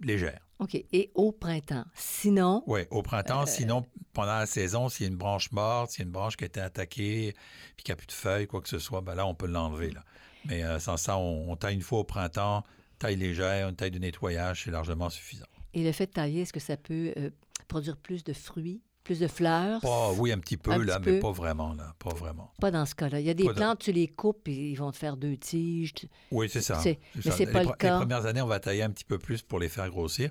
légère. 0.00 0.40
OK. 0.58 0.74
Et 0.74 1.10
au 1.14 1.32
printemps. 1.32 1.84
Sinon, 1.94 2.62
Oui, 2.66 2.80
au 2.90 3.02
printemps, 3.02 3.42
Euh, 3.42 3.46
sinon, 3.46 3.86
pendant 4.12 4.38
la 4.38 4.46
saison, 4.46 4.88
s'il 4.90 5.06
y 5.06 5.08
a 5.08 5.12
une 5.12 5.16
branche 5.18 5.50
morte, 5.52 5.92
s'il 5.92 6.00
y 6.00 6.02
a 6.02 6.06
une 6.06 6.12
branche 6.12 6.36
qui 6.36 6.44
a 6.44 6.48
été 6.48 6.60
attaquée, 6.60 7.34
puis 7.76 7.84
qu'il 7.84 7.92
n'y 7.92 7.94
a 7.94 7.96
plus 7.96 8.06
de 8.08 8.12
feuilles, 8.12 8.46
quoi 8.46 8.60
que 8.60 8.68
ce 8.68 8.78
soit, 8.78 9.00
ben 9.00 9.14
là, 9.14 9.26
on 9.26 9.34
peut 9.34 9.46
l'enlever. 9.46 9.90
là. 9.90 10.04
Mais 10.44 10.62
sans 10.80 10.96
ça, 10.98 11.16
on, 11.16 11.50
on 11.50 11.56
taille 11.56 11.74
une 11.76 11.82
fois 11.82 12.00
au 12.00 12.04
printemps, 12.04 12.62
taille 12.98 13.16
légère, 13.16 13.68
une 13.68 13.76
taille 13.76 13.90
de 13.90 13.98
nettoyage, 13.98 14.64
c'est 14.64 14.70
largement 14.70 15.10
suffisant. 15.10 15.46
et 15.74 15.84
le 15.84 15.92
fait 15.92 16.06
de 16.06 16.12
tailler, 16.12 16.42
est-ce 16.42 16.52
que 16.52 16.60
ça 16.60 16.76
peut 16.76 17.12
euh, 17.16 17.30
produire 17.68 17.96
plus 17.96 18.24
de 18.24 18.32
fruits, 18.32 18.82
plus 19.04 19.20
de 19.20 19.28
fleurs? 19.28 19.80
Pas, 19.80 20.12
oui, 20.12 20.32
un 20.32 20.38
petit 20.38 20.56
peu, 20.56 20.72
Un 20.72 20.78
là, 20.84 20.98
petit 20.98 21.10
mais 21.10 21.16
peu. 21.16 21.20
pas 21.20 21.32
vraiment, 21.32 21.72
là, 21.74 21.94
pas 21.98 22.14
vraiment. 22.14 22.52
Pas 22.60 22.70
dans 22.70 22.84
ce 22.86 22.94
cas-là. 22.94 23.20
Il 23.20 23.26
y 23.26 23.30
a 23.30 23.34
des 23.34 23.44
Pas 23.44 23.50
dans- 23.52 23.56
plantes, 23.56 23.78
tu 23.80 23.92
les 23.92 24.08
coupes 24.08 24.48
et 24.48 24.70
ils 24.70 24.74
vont 24.76 24.90
te 24.90 24.96
faire 24.96 25.16
deux 25.16 25.36
tiges. 25.36 25.94
Tu- 25.94 26.08
Oui, 26.30 26.48
c'est 26.48 26.60
ça. 26.62 26.78
C'est- 26.80 26.98
mais 27.14 27.22
ça. 27.22 27.30
c'est 27.32 27.44
Les 27.46 27.52
pas 27.52 27.62
le 27.62 27.68
pre- 27.70 27.76
cas. 27.76 27.92
Les 27.94 27.98
premières 28.00 28.26
années, 28.26 28.42
on 28.42 28.46
va 28.46 28.60
tailler 28.60 28.82
un 28.82 28.90
petit 28.90 29.04
peu 29.04 29.18
plus 29.18 29.42
pour 29.42 29.58
les 29.60 29.68
faire 29.68 29.88
grossir, 29.90 30.30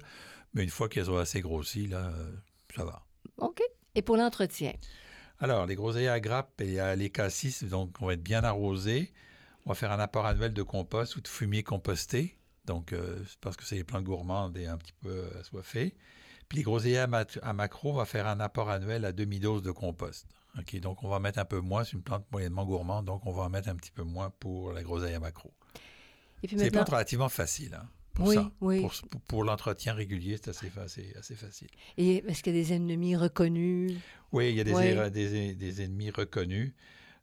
mais 0.53 0.63
une 0.63 0.69
fois 0.69 0.89
qu'elles 0.89 1.09
ont 1.09 1.17
assez 1.17 1.41
grossi, 1.41 1.87
là, 1.87 2.07
euh, 2.13 2.31
ça 2.75 2.83
va. 2.85 3.03
OK. 3.37 3.61
Et 3.95 4.01
pour 4.01 4.17
l'entretien? 4.17 4.73
Alors, 5.39 5.65
les 5.67 5.75
groseilliers 5.75 6.09
à 6.09 6.19
grappes 6.19 6.59
et 6.61 6.79
à 6.79 6.95
les 6.95 7.09
cassis, 7.11 7.63
donc 7.63 7.95
on 8.01 8.07
va 8.07 8.13
être 8.13 8.23
bien 8.23 8.43
arrosés. 8.43 9.13
On 9.65 9.69
va 9.69 9.75
faire 9.75 9.91
un 9.91 9.99
apport 9.99 10.25
annuel 10.25 10.53
de 10.53 10.63
compost 10.63 11.15
ou 11.15 11.21
de 11.21 11.27
fumier 11.27 11.61
composté. 11.61 12.37
Donc, 12.67 12.93
euh, 12.93 13.23
parce 13.41 13.57
que 13.57 13.63
c'est 13.63 13.77
des 13.77 13.83
plantes 13.83 14.03
gourmandes 14.03 14.55
et 14.57 14.67
un 14.67 14.77
petit 14.77 14.93
peu 15.01 15.09
euh, 15.09 15.39
assoiffées. 15.39 15.95
Puis 16.49 16.59
les 16.59 16.63
groseilliers 16.63 16.99
à, 17.41 17.53
macro, 17.53 17.93
va 17.93 18.05
faire 18.05 18.27
un 18.27 18.39
apport 18.39 18.69
annuel 18.69 19.03
à 19.05 19.11
demi-dose 19.11 19.63
de 19.63 19.71
compost. 19.71 20.27
Donc 20.81 21.03
on 21.03 21.09
va 21.09 21.19
mettre 21.19 21.39
un 21.39 21.45
peu 21.45 21.59
moins. 21.59 21.83
C'est 21.83 21.93
une 21.93 22.01
plante 22.01 22.25
moyennement 22.31 22.65
gourmande, 22.65 23.05
donc 23.05 23.25
on 23.25 23.31
va 23.31 23.43
en 23.43 23.49
mettre 23.49 23.69
un 23.69 23.75
petit 23.75 23.91
peu 23.91 24.03
moins 24.03 24.29
pour 24.39 24.71
la 24.71 24.81
groseille 24.83 25.13
à 25.13 25.19
macro. 25.19 25.51
C'est 26.41 26.53
maintenant, 26.55 26.69
plantes 26.71 26.89
relativement 26.89 27.29
faciles 27.29 27.73
hein, 27.73 27.87
pour 28.13 28.27
Oui, 28.27 28.35
ça. 28.35 28.51
oui. 28.61 28.87
Pour, 29.27 29.43
l'entretien 29.43 29.93
régulier, 29.93 30.37
c'est 30.37 30.49
assez, 30.49 30.69
fa- 30.69 30.83
assez, 30.83 31.13
assez 31.17 31.35
facile. 31.35 31.67
et 31.97 32.23
est-ce 32.27 32.43
qu'il 32.43 32.55
y 32.55 32.59
a 32.59 32.63
des 32.63 32.73
ennemis 32.73 33.15
reconnus? 33.15 33.93
Oui, 34.31 34.49
il 34.49 34.55
y 34.55 34.61
a 34.61 34.63
des, 34.63 34.73
Oui. 34.73 35.11
des- 35.11 35.55
des 35.55 35.81
ennemis 35.81 36.11
reconnus. 36.11 36.73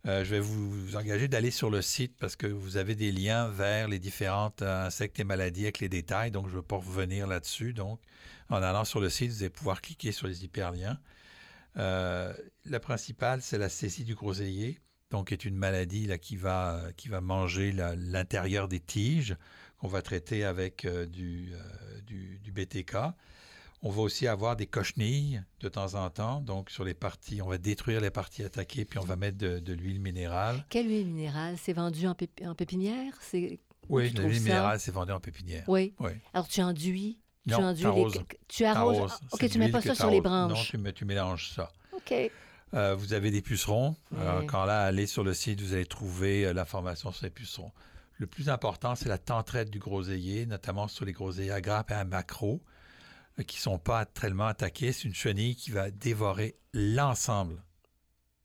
Euh, 0.07 0.23
je 0.23 0.31
vais 0.31 0.41
vous, 0.41 0.97
engager 0.97 1.29
d'aller 1.29 1.51
sur 1.51 1.71
le 1.71 1.81
site 1.81 2.15
parce 2.19 2.37
que 2.37 2.47
vous 2.47 2.77
avez 2.77 2.95
des 2.95 3.11
liens 3.11 3.49
vers 3.49 3.89
les 3.89 3.99
différentes 3.99 4.61
euh, 4.61 4.87
insectes 4.87 5.19
et 5.19 5.25
maladies 5.25 5.63
avec 5.63 5.79
les 5.79 5.89
détails. 5.89 6.31
Donc, 6.31 6.47
je 6.47 6.53
ne 6.53 6.57
veux 6.57 6.63
pas 6.63 6.77
revenir 6.77 7.27
là-dessus. 7.27 7.73
Donc, 7.73 8.01
en 8.51 8.63
allant 8.63 8.85
sur 8.85 9.01
le 9.01 9.09
site, 9.09 9.31
vous 9.31 9.43
allez 9.43 9.51
pouvoir 9.51 9.81
cliquer 9.81 10.13
sur 10.13 10.27
les 10.27 10.45
hyperliens. 10.45 10.99
Euh, 11.79 12.35
la 12.67 12.81
principale, 12.81 13.41
c'est 13.41 13.57
la 13.57 13.71
cécille 13.71 14.05
du 14.05 14.15
groseillier, 14.15 14.79
donc 15.11 15.33
est 15.33 15.45
une 15.45 15.57
maladie 15.57 16.09
qui, 16.21 16.37
va, 16.37 16.93
manger 17.23 17.73
l'intérieur 17.73 18.69
des 18.69 18.81
tiges, 18.81 19.37
qu'on 19.79 19.89
va 19.89 20.03
traiter 20.03 20.45
avec 20.45 20.87
du 20.87 21.51
BTK. 22.53 22.97
On 23.87 23.91
va 23.91 24.01
aussi 24.01 24.27
avoir 24.27 24.57
des 24.57 24.67
cochenilles 24.67 25.43
de 25.61 25.69
temps 25.69 25.95
en 25.95 26.09
temps, 26.09 26.41
donc 26.41 26.71
sur 26.71 26.85
les 26.85 26.95
parties, 26.95 27.43
on 27.43 27.49
va 27.49 27.59
détruire 27.59 28.01
les 28.01 28.11
parties 28.11 28.43
attaquées, 28.43 28.87
puis 28.87 28.99
on 28.99 29.05
va 29.05 29.15
mettre 29.17 29.37
de, 29.37 29.59
de 29.59 29.73
l'huile 29.75 30.01
minérale. 30.01 30.65
Quelle 30.71 30.89
huile 30.89 31.07
minérale? 31.07 31.57
C'est 31.59 31.75
vendu 31.75 32.07
en, 32.07 32.13
pép- 32.15 32.47
en 32.49 32.55
pépinière? 32.55 33.13
Oui, 33.91 34.11
tu 34.15 34.23
l'huile 34.23 34.41
minérale, 34.41 34.81
c'est 34.81 34.91
vendu 34.91 35.13
en 35.13 35.21
pépinière. 35.21 35.65
Oui. 35.69 35.93
Oui. 36.01 36.13
Alors, 36.33 36.49
tu 36.49 36.63
enduis? 36.63 37.19
tu 37.47 37.51
Non, 37.53 37.59
enduis 37.63 37.83
t'arroses. 37.83 38.15
les... 38.15 38.25
Tu 38.49 38.65
arroses? 38.65 39.21
OK, 39.33 39.41
tu 39.41 39.49
de 39.49 39.59
mets 39.59 39.71
pas 39.71 39.83
ça 39.83 39.95
sur 39.95 40.11
les 40.11 40.23
t'arroses. 40.23 40.49
Non, 40.49 40.55
branches. 40.55 40.71
tu, 40.71 40.93
tu 40.95 41.05
mélanges 41.05 41.51
ça. 41.55 41.71
OK. 41.93 42.15
Euh, 42.73 42.95
vous 42.95 43.13
avez 43.13 43.31
des 43.31 43.43
pucerons. 43.43 43.97
Alors, 44.19 44.41
Ouais. 44.41 44.47
quand 44.47 44.65
là, 44.65 44.85
allez 44.87 45.07
sur 45.07 45.23
le 45.25 45.35
site, 45.35 45.61
vous 45.61 45.75
allez 45.75 45.85
trouver 45.85 46.47
euh, 46.47 46.55
l'information 46.55 47.13
sur 47.13 47.25
les 47.27 47.31
pucerons. 47.31 47.71
Le 48.17 48.27
plus 48.27 48.49
important, 48.49 48.95
c'est 48.95 49.11
la 49.11 49.19
tentraide 49.19 49.69
du 49.69 49.79
groseillier, 49.79 50.47
notamment 50.47 50.89
sur 50.89 51.05
les 51.05 51.13
groseilliers 51.13 51.51
à 51.53 51.61
grappes 51.61 51.91
et 51.91 51.95
à 51.95 52.05
macro, 52.07 52.55
euh, 52.55 52.59
qui 53.43 53.57
ne 53.59 53.63
sont 53.63 53.79
pas 53.79 54.05
tellement 54.07 54.47
attaqués. 54.47 54.93
C'est 54.93 55.05
une 55.09 55.15
chenille 55.15 55.57
qui 55.57 55.71
va 55.71 55.91
dévorer 55.91 56.57
l'ensemble, 56.73 57.63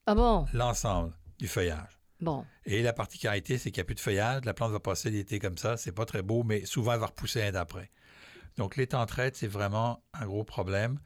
Ah 0.05 0.15
bon? 0.15 0.45
l'ensemble 0.53 1.13
du 1.37 1.47
feuillage. 1.47 1.99
Bon. 2.21 2.45
Et 2.65 2.81
la 2.81 2.91
particularité, 2.91 3.57
c'est 3.57 3.71
qu'il 3.71 3.79
n'y 3.79 3.85
a 3.85 3.85
plus 3.85 3.95
de 3.95 3.99
feuillage. 4.01 4.43
La 4.45 4.53
plante 4.53 4.71
va 4.71 4.79
passer 4.79 5.09
l'été 5.09 5.39
comme 5.39 5.57
ça. 5.57 5.77
C'est 5.77 5.91
pas 5.93 6.05
très 6.05 6.21
beau, 6.21 6.43
mais 6.43 6.65
souvent, 6.65 6.93
elle 6.93 6.99
va 6.99 7.05
repousser 7.07 7.41
un 7.43 7.51
d'après. 7.51 7.89
Donc, 8.57 8.75
les 8.75 8.87
tentraides, 8.87 9.35
c'est 9.35 9.47
vraiment 9.47 10.03
un 10.13 10.25
gros 10.25 10.43
problème. 10.43 10.99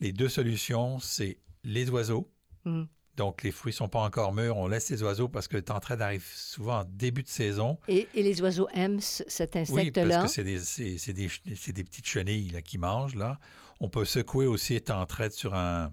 Les 0.00 0.12
deux 0.12 0.28
solutions, 0.30 0.98
c'est 1.00 1.38
les 1.64 1.90
oiseaux. 1.90 2.32
Mm. 2.64 2.84
Donc, 3.18 3.42
les 3.42 3.50
fruits 3.50 3.72
sont 3.72 3.88
pas 3.88 3.98
encore 4.00 4.32
mûrs. 4.32 4.56
On 4.56 4.68
laisse 4.68 4.88
les 4.90 5.02
oiseaux 5.02 5.28
parce 5.28 5.48
que 5.48 5.56
le 5.56 5.62
tentraide 5.62 6.00
arrive 6.00 6.24
souvent 6.34 6.80
en 6.80 6.84
début 6.84 7.24
de 7.24 7.28
saison. 7.28 7.76
Et, 7.88 8.06
et 8.14 8.22
les 8.22 8.40
oiseaux 8.40 8.68
aiment 8.72 9.00
ce- 9.00 9.24
cet 9.26 9.54
Oui, 9.56 9.60
insecte-là? 9.62 10.20
parce 10.20 10.22
que 10.30 10.34
c'est 10.36 10.44
des, 10.44 10.60
c'est- 10.60 10.98
c'est 10.98 11.12
des, 11.12 11.28
c'est 11.56 11.72
des 11.72 11.82
petites 11.84 12.06
chenilles 12.06 12.50
là, 12.50 12.62
qui 12.62 12.78
mangent. 12.78 13.16
Là. 13.16 13.38
On 13.80 13.88
peut 13.88 14.04
secouer 14.04 14.46
aussi 14.46 14.74
les 14.74 14.80
tentraides 14.80 15.32
sur 15.32 15.54
un... 15.54 15.92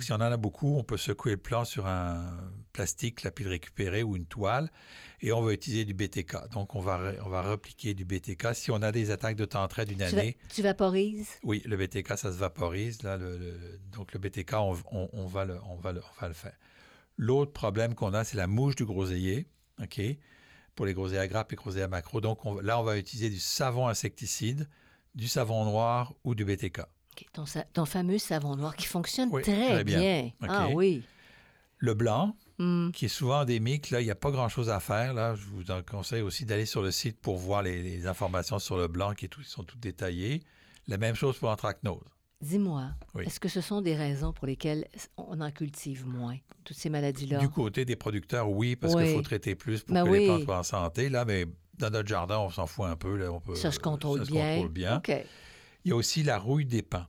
Si 0.00 0.12
on 0.12 0.16
en 0.16 0.20
a 0.20 0.36
beaucoup, 0.36 0.76
on 0.76 0.82
peut 0.84 0.96
secouer 0.96 1.32
le 1.32 1.36
plant 1.38 1.64
sur 1.64 1.86
un 1.86 2.38
plastique, 2.72 3.22
là, 3.22 3.30
puis 3.30 3.44
le 3.44 3.50
récupérer 3.50 4.02
ou 4.02 4.16
une 4.16 4.26
toile. 4.26 4.70
Et 5.20 5.32
on 5.32 5.40
va 5.40 5.52
utiliser 5.52 5.84
du 5.84 5.94
BTK. 5.94 6.50
Donc, 6.52 6.74
on 6.74 6.80
va, 6.80 7.12
on 7.24 7.28
va 7.28 7.40
repliquer 7.42 7.94
du 7.94 8.04
BTK. 8.04 8.48
Si 8.54 8.70
on 8.70 8.82
a 8.82 8.92
des 8.92 9.10
attaques 9.10 9.36
de 9.36 9.44
tentraide 9.44 9.88
d'une 9.88 9.98
va- 10.00 10.06
année, 10.06 10.36
tu 10.52 10.60
vaporises? 10.60 11.28
oui, 11.44 11.62
le 11.64 11.76
BTK, 11.76 12.08
ça 12.18 12.32
se 12.32 12.36
vaporise. 12.38 13.02
Là, 13.02 13.16
le- 13.16 13.38
le- 13.38 13.80
donc, 13.92 14.12
le 14.12 14.18
BTK, 14.18 14.52
on, 14.54 14.76
on- 14.92 15.08
on 15.12 15.26
va 15.26 15.44
le, 15.44 15.58
on, 15.68 15.76
va 15.76 15.92
le, 15.92 16.00
on 16.00 16.20
va 16.20 16.28
le 16.28 16.34
faire. 16.34 16.56
L'autre 17.16 17.52
problème 17.52 17.94
qu'on 17.94 18.12
a, 18.12 18.24
c'est 18.24 18.36
la 18.36 18.46
mouche 18.48 18.74
du 18.76 18.84
groseillier. 18.84 19.46
OK? 19.82 20.00
Pour 20.74 20.84
les 20.86 20.92
groseilliers 20.94 21.20
à 21.20 21.28
grappes 21.28 21.52
et 21.52 21.56
groseilliers 21.56 21.84
à 21.84 21.88
macro. 21.88 22.20
Donc, 22.20 22.44
on- 22.44 22.60
là, 22.60 22.78
on 22.80 22.82
va 22.82 22.98
utiliser 22.98 23.30
du 23.30 23.38
savon 23.38 23.86
insecticide, 23.88 24.68
du 25.14 25.28
savon 25.28 25.64
noir 25.64 26.12
ou 26.24 26.34
du 26.34 26.44
BTK. 26.44 26.80
Ton, 27.72 27.84
fameux 27.84 28.18
savon 28.18 28.56
noir 28.56 28.76
qui 28.76 28.86
fonctionne 28.86 29.28
Oui, 29.32 29.42
très, 29.42 29.68
très 29.68 29.84
bien. 29.84 30.30
Ah 30.48 30.68
oui. 30.72 31.02
Le 31.78 31.94
blanc, 31.94 32.36
Mm. 32.58 32.92
qui 32.92 33.06
est 33.06 33.08
souvent 33.08 33.40
endémique, 33.40 33.90
là, 33.90 34.00
il 34.00 34.04
n'y 34.04 34.10
a 34.12 34.14
pas 34.14 34.30
grand-chose 34.30 34.70
à 34.70 34.78
faire. 34.78 35.12
Là. 35.12 35.34
Je 35.34 35.44
vous 35.46 35.72
en 35.72 35.82
conseille 35.82 36.22
aussi 36.22 36.44
d'aller 36.44 36.66
sur 36.66 36.82
le 36.82 36.92
site 36.92 37.18
pour 37.20 37.36
voir 37.36 37.62
les, 37.64 37.82
les 37.82 38.06
informations 38.06 38.60
sur 38.60 38.76
le 38.76 38.86
blanc 38.86 39.12
qui 39.12 39.24
est 39.24 39.28
tout- 39.28 39.42
sont 39.42 39.64
toutes 39.64 39.80
détaillées. 39.80 40.40
La 40.86 40.96
même 40.96 41.16
chose 41.16 41.36
pour 41.36 41.48
l'anthracnose. 41.48 42.04
Dis-moi, 42.40 42.90
Oui. 43.14 43.24
est-ce 43.26 43.40
que 43.40 43.48
ce 43.48 43.60
sont 43.60 43.80
des 43.80 43.96
raisons 43.96 44.32
pour 44.32 44.46
lesquelles 44.46 44.86
on 45.16 45.40
en 45.40 45.50
cultive 45.50 46.06
moins, 46.06 46.36
toutes 46.62 46.76
ces 46.76 46.90
maladies-là? 46.90 47.38
Du 47.38 47.48
côté 47.48 47.84
des 47.84 47.96
producteurs, 47.96 48.48
oui, 48.50 48.76
parce 48.76 48.94
Oui. 48.94 49.04
qu'il 49.06 49.14
faut 49.16 49.22
traiter 49.22 49.54
plus 49.56 49.82
pour 49.82 49.94
Ben 49.94 50.04
que 50.04 50.10
oui. 50.10 50.18
les 50.20 50.26
plantes 50.26 50.44
soient 50.44 50.58
en 50.58 50.62
santé. 50.62 51.08
Là, 51.08 51.24
mais 51.24 51.46
dans 51.78 51.90
notre 51.90 52.08
jardin, 52.08 52.38
on 52.38 52.50
s'en 52.50 52.66
fout 52.66 52.84
un 52.86 52.96
peu. 52.96 53.16
Là, 53.16 53.32
on 53.32 53.40
peut, 53.40 53.56
ça 53.56 53.72
se 53.72 53.80
contrôle 53.80 54.20
ça 54.20 54.26
se 54.26 54.30
bien. 54.30 54.54
contrôle 54.54 54.72
bien. 54.72 55.00
Il 55.84 55.90
y 55.90 55.92
a 55.92 55.96
aussi 55.96 56.22
la 56.22 56.38
rouille 56.38 56.64
des 56.66 56.82
pins. 56.82 57.08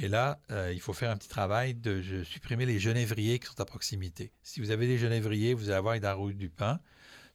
Et 0.00 0.08
là, 0.08 0.38
euh, 0.50 0.70
il 0.72 0.80
faut 0.80 0.92
faire 0.92 1.10
un 1.10 1.16
petit 1.16 1.28
travail 1.28 1.74
de 1.74 2.00
je- 2.00 2.22
supprimer 2.22 2.66
les 2.66 2.78
genévriers 2.78 3.38
qui 3.40 3.46
sont 3.46 3.60
à 3.60 3.64
proximité. 3.64 4.30
Si 4.42 4.60
vous 4.60 4.70
avez 4.70 4.86
des 4.86 4.98
genévriers, 4.98 5.54
vous 5.54 5.64
allez 5.70 5.78
avoir 5.78 5.96
de 5.96 6.02
la 6.02 6.14
rouille 6.14 6.34
du 6.36 6.50
pin. 6.50 6.78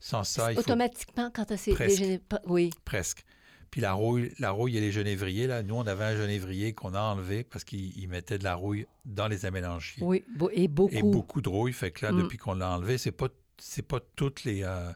Sans 0.00 0.24
ça, 0.24 0.50
il 0.52 0.54
faut 0.54 0.60
Automatiquement, 0.60 1.30
quand 1.34 1.44
tu 1.44 1.54
as 1.54 2.18
pas- 2.28 2.40
Oui. 2.46 2.70
presque. 2.84 3.24
Puis 3.70 3.80
la 3.80 3.92
rouille, 3.92 4.32
la 4.38 4.50
rouille 4.52 4.76
et 4.76 4.80
les 4.80 4.92
genévriers, 4.92 5.46
là, 5.46 5.62
nous, 5.62 5.74
on 5.74 5.86
avait 5.86 6.04
un 6.04 6.16
genévrier 6.16 6.72
qu'on 6.74 6.94
a 6.94 7.00
enlevé 7.00 7.42
parce 7.44 7.64
qu'il 7.64 7.98
il 7.98 8.08
mettait 8.08 8.38
de 8.38 8.44
la 8.44 8.54
rouille 8.54 8.86
dans 9.04 9.26
les 9.28 9.46
amélanchiers. 9.46 10.02
Oui, 10.04 10.24
et 10.52 10.68
beaucoup. 10.68 10.94
Et 10.94 11.02
beaucoup 11.02 11.40
de 11.42 11.48
rouille. 11.48 11.72
Fait 11.72 11.90
que 11.90 12.06
là, 12.06 12.12
Mm. 12.12 12.22
depuis 12.22 12.38
qu'on 12.38 12.54
l'a 12.54 12.70
enlevé, 12.70 12.98
c'est 12.98 13.12
pas 13.12 13.28
c'est 13.58 13.86
pas 13.86 14.00
toutes 14.16 14.42
les, 14.44 14.62
euh, 14.64 14.90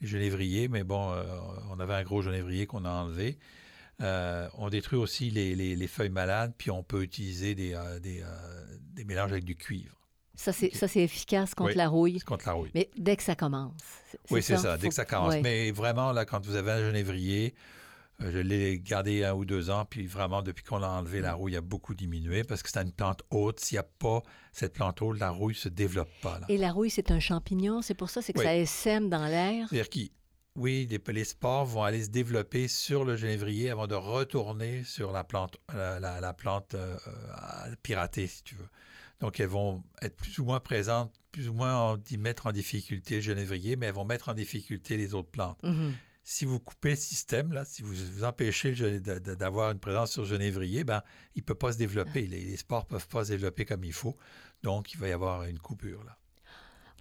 les 0.00 0.06
genévriers, 0.06 0.68
mais 0.68 0.84
bon, 0.84 1.10
euh, 1.10 1.24
on 1.70 1.80
avait 1.80 1.94
un 1.94 2.04
gros 2.04 2.22
genévrier 2.22 2.64
qu'on 2.66 2.84
a 2.84 2.90
enlevé. 2.90 3.38
Euh, 4.02 4.48
on 4.58 4.70
détruit 4.70 4.98
aussi 4.98 5.30
les, 5.30 5.54
les- 5.54 5.76
les 5.76 5.86
feuilles 5.86 6.08
malades, 6.10 6.52
puis 6.58 6.70
on 6.70 6.82
peut 6.82 7.02
utiliser 7.02 7.54
des, 7.54 7.74
euh, 7.74 8.00
des, 8.00 8.22
euh, 8.22 8.26
des 8.92 9.04
mélanges 9.04 9.30
avec 9.32 9.44
du 9.44 9.54
cuivre. 9.56 9.94
Ça, 10.34 10.52
c'est 10.52 10.66
OK. 10.66 10.74
ça, 10.74 10.88
c'est 10.88 11.02
efficace 11.02 11.54
contre 11.54 11.70
Oui. 11.70 11.76
la 11.76 11.88
rouille. 11.88 12.18
C'est 12.18 12.24
contre 12.24 12.46
la 12.48 12.54
rouille. 12.54 12.70
Mais 12.74 12.90
dès 12.98 13.16
que 13.16 13.22
ça 13.22 13.36
commence. 13.36 13.72
oui, 14.30 14.42
c'est 14.42 14.56
ça, 14.56 14.76
dès 14.76 14.88
que 14.88 14.94
ça 14.94 15.04
commence. 15.04 15.34
ouais. 15.34 15.42
Mais 15.42 15.70
vraiment, 15.70 16.10
là, 16.12 16.24
quand 16.24 16.44
vous 16.44 16.56
avez 16.56 16.72
un 16.72 16.80
genévrier, 16.88 17.54
je 18.18 18.38
l'ai 18.38 18.80
gardé 18.80 19.22
un 19.24 19.32
ou 19.34 19.44
deux 19.44 19.70
ans, 19.70 19.84
puis 19.88 20.06
vraiment, 20.08 20.42
depuis 20.42 20.64
qu'on 20.64 20.82
a 20.82 20.88
enlevé 20.88 21.20
la 21.20 21.34
rouille, 21.34 21.52
il 21.52 21.56
a 21.56 21.60
beaucoup 21.60 21.94
diminué 21.94 22.42
parce 22.42 22.64
que 22.64 22.70
c'est 22.70 22.80
une 22.82 22.92
plante 22.92 23.22
haute. 23.30 23.60
S'il 23.60 23.76
n'y 23.76 23.80
a 23.80 23.84
pas 23.84 24.22
cette 24.52 24.72
plante 24.72 25.00
haute, 25.02 25.20
la 25.20 25.30
rouille 25.30 25.54
ne 25.54 25.58
se 25.58 25.68
développe 25.68 26.10
pas. 26.20 26.40
là. 26.40 26.46
Et 26.48 26.56
la 26.58 26.72
rouille, 26.72 26.90
c'est 26.90 27.12
un 27.12 27.20
champignon, 27.20 27.80
c'est 27.80 27.94
pour 27.94 28.10
ça, 28.10 28.20
c'est 28.20 28.32
que 28.32 28.38
Oui. 28.40 28.44
ça 28.44 28.56
essaime 28.56 29.08
dans 29.10 29.26
l'air? 29.26 29.68
C'est-à-dire 29.68 29.88
oui, 30.56 30.86
les, 30.88 31.00
les 31.12 31.24
spores 31.24 31.66
vont 31.66 31.82
aller 31.82 32.04
se 32.04 32.10
développer 32.10 32.68
sur 32.68 33.04
le 33.04 33.16
genévrier 33.16 33.70
avant 33.70 33.86
de 33.86 33.94
retourner 33.94 34.84
sur 34.84 35.10
la 35.12 35.24
plante, 35.24 35.56
la, 35.72 35.98
la- 36.00 36.20
la 36.20 36.32
plante 36.32 36.74
euh, 36.74 36.96
euh, 37.08 37.74
piratée, 37.82 38.26
si 38.26 38.42
tu 38.44 38.54
veux. 38.54 38.68
Donc, 39.20 39.40
elles 39.40 39.48
vont 39.48 39.82
être 40.02 40.16
plus 40.16 40.38
ou 40.38 40.44
moins 40.44 40.60
présentes, 40.60 41.12
plus 41.32 41.48
ou 41.48 41.54
moins 41.54 41.74
en- 41.76 41.98
mettre 42.18 42.46
en 42.46 42.52
difficulté 42.52 43.16
le 43.16 43.20
genévrier, 43.20 43.76
mais 43.76 43.86
elles 43.86 43.94
vont 43.94 44.04
mettre 44.04 44.28
en 44.28 44.34
difficulté 44.34 44.96
les 44.96 45.14
autres 45.14 45.30
plantes. 45.30 45.62
Mhm. 45.62 45.94
Si 46.26 46.44
vous 46.46 46.58
coupez 46.58 46.90
le 46.90 46.96
système, 46.96 47.52
là, 47.52 47.64
si 47.66 47.82
vous, 47.82 47.92
vous 47.94 48.24
empêchez 48.24 48.74
d'avoir 49.00 49.72
une 49.72 49.78
présence 49.78 50.12
sur 50.12 50.22
le 50.22 50.28
genévrier, 50.28 50.82
ben, 50.82 51.02
il 51.34 51.40
ne 51.40 51.44
peut 51.44 51.54
pas 51.54 51.72
se 51.72 51.78
développer. 51.78 52.26
Les, 52.26 52.40
les 52.44 52.56
spores 52.56 52.84
ne 52.84 52.88
peuvent 52.90 53.08
pas 53.08 53.24
se 53.26 53.30
développer 53.32 53.64
comme 53.66 53.84
il 53.84 53.92
faut. 53.92 54.16
Donc, 54.62 54.94
il 54.94 54.98
va 54.98 55.08
y 55.08 55.12
avoir 55.12 55.44
une 55.44 55.58
coupure. 55.58 56.02
Là. 56.04 56.16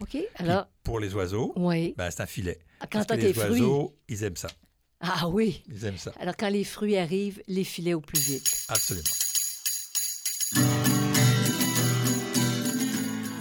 OK, 0.02 0.10
Puis, 0.10 0.26
alors, 0.38 0.68
pour 0.84 1.00
les 1.00 1.14
oiseaux, 1.16 1.54
oui. 1.56 1.94
ben, 1.98 2.10
c'est 2.12 2.22
un 2.22 2.26
filet. 2.26 2.60
Quand 2.92 3.06
Parce 3.06 3.06
que 3.08 3.14
les 3.26 3.34
fruits. 3.34 3.52
oiseaux, 3.62 3.96
ils 4.10 4.24
aiment 4.24 4.36
ça. 4.36 4.50
Ah 5.00 5.28
oui. 5.28 5.64
Ils 5.70 5.86
aiment 5.86 5.98
ça. 5.98 6.12
Alors, 6.20 6.36
quand 6.38 6.50
les 6.50 6.64
fruits 6.64 6.98
arrivent, 6.98 7.42
les 7.48 7.64
filets 7.64 7.94
au 7.94 8.02
plus 8.02 8.20
vite. 8.20 8.66
Absolument. 8.70 9.10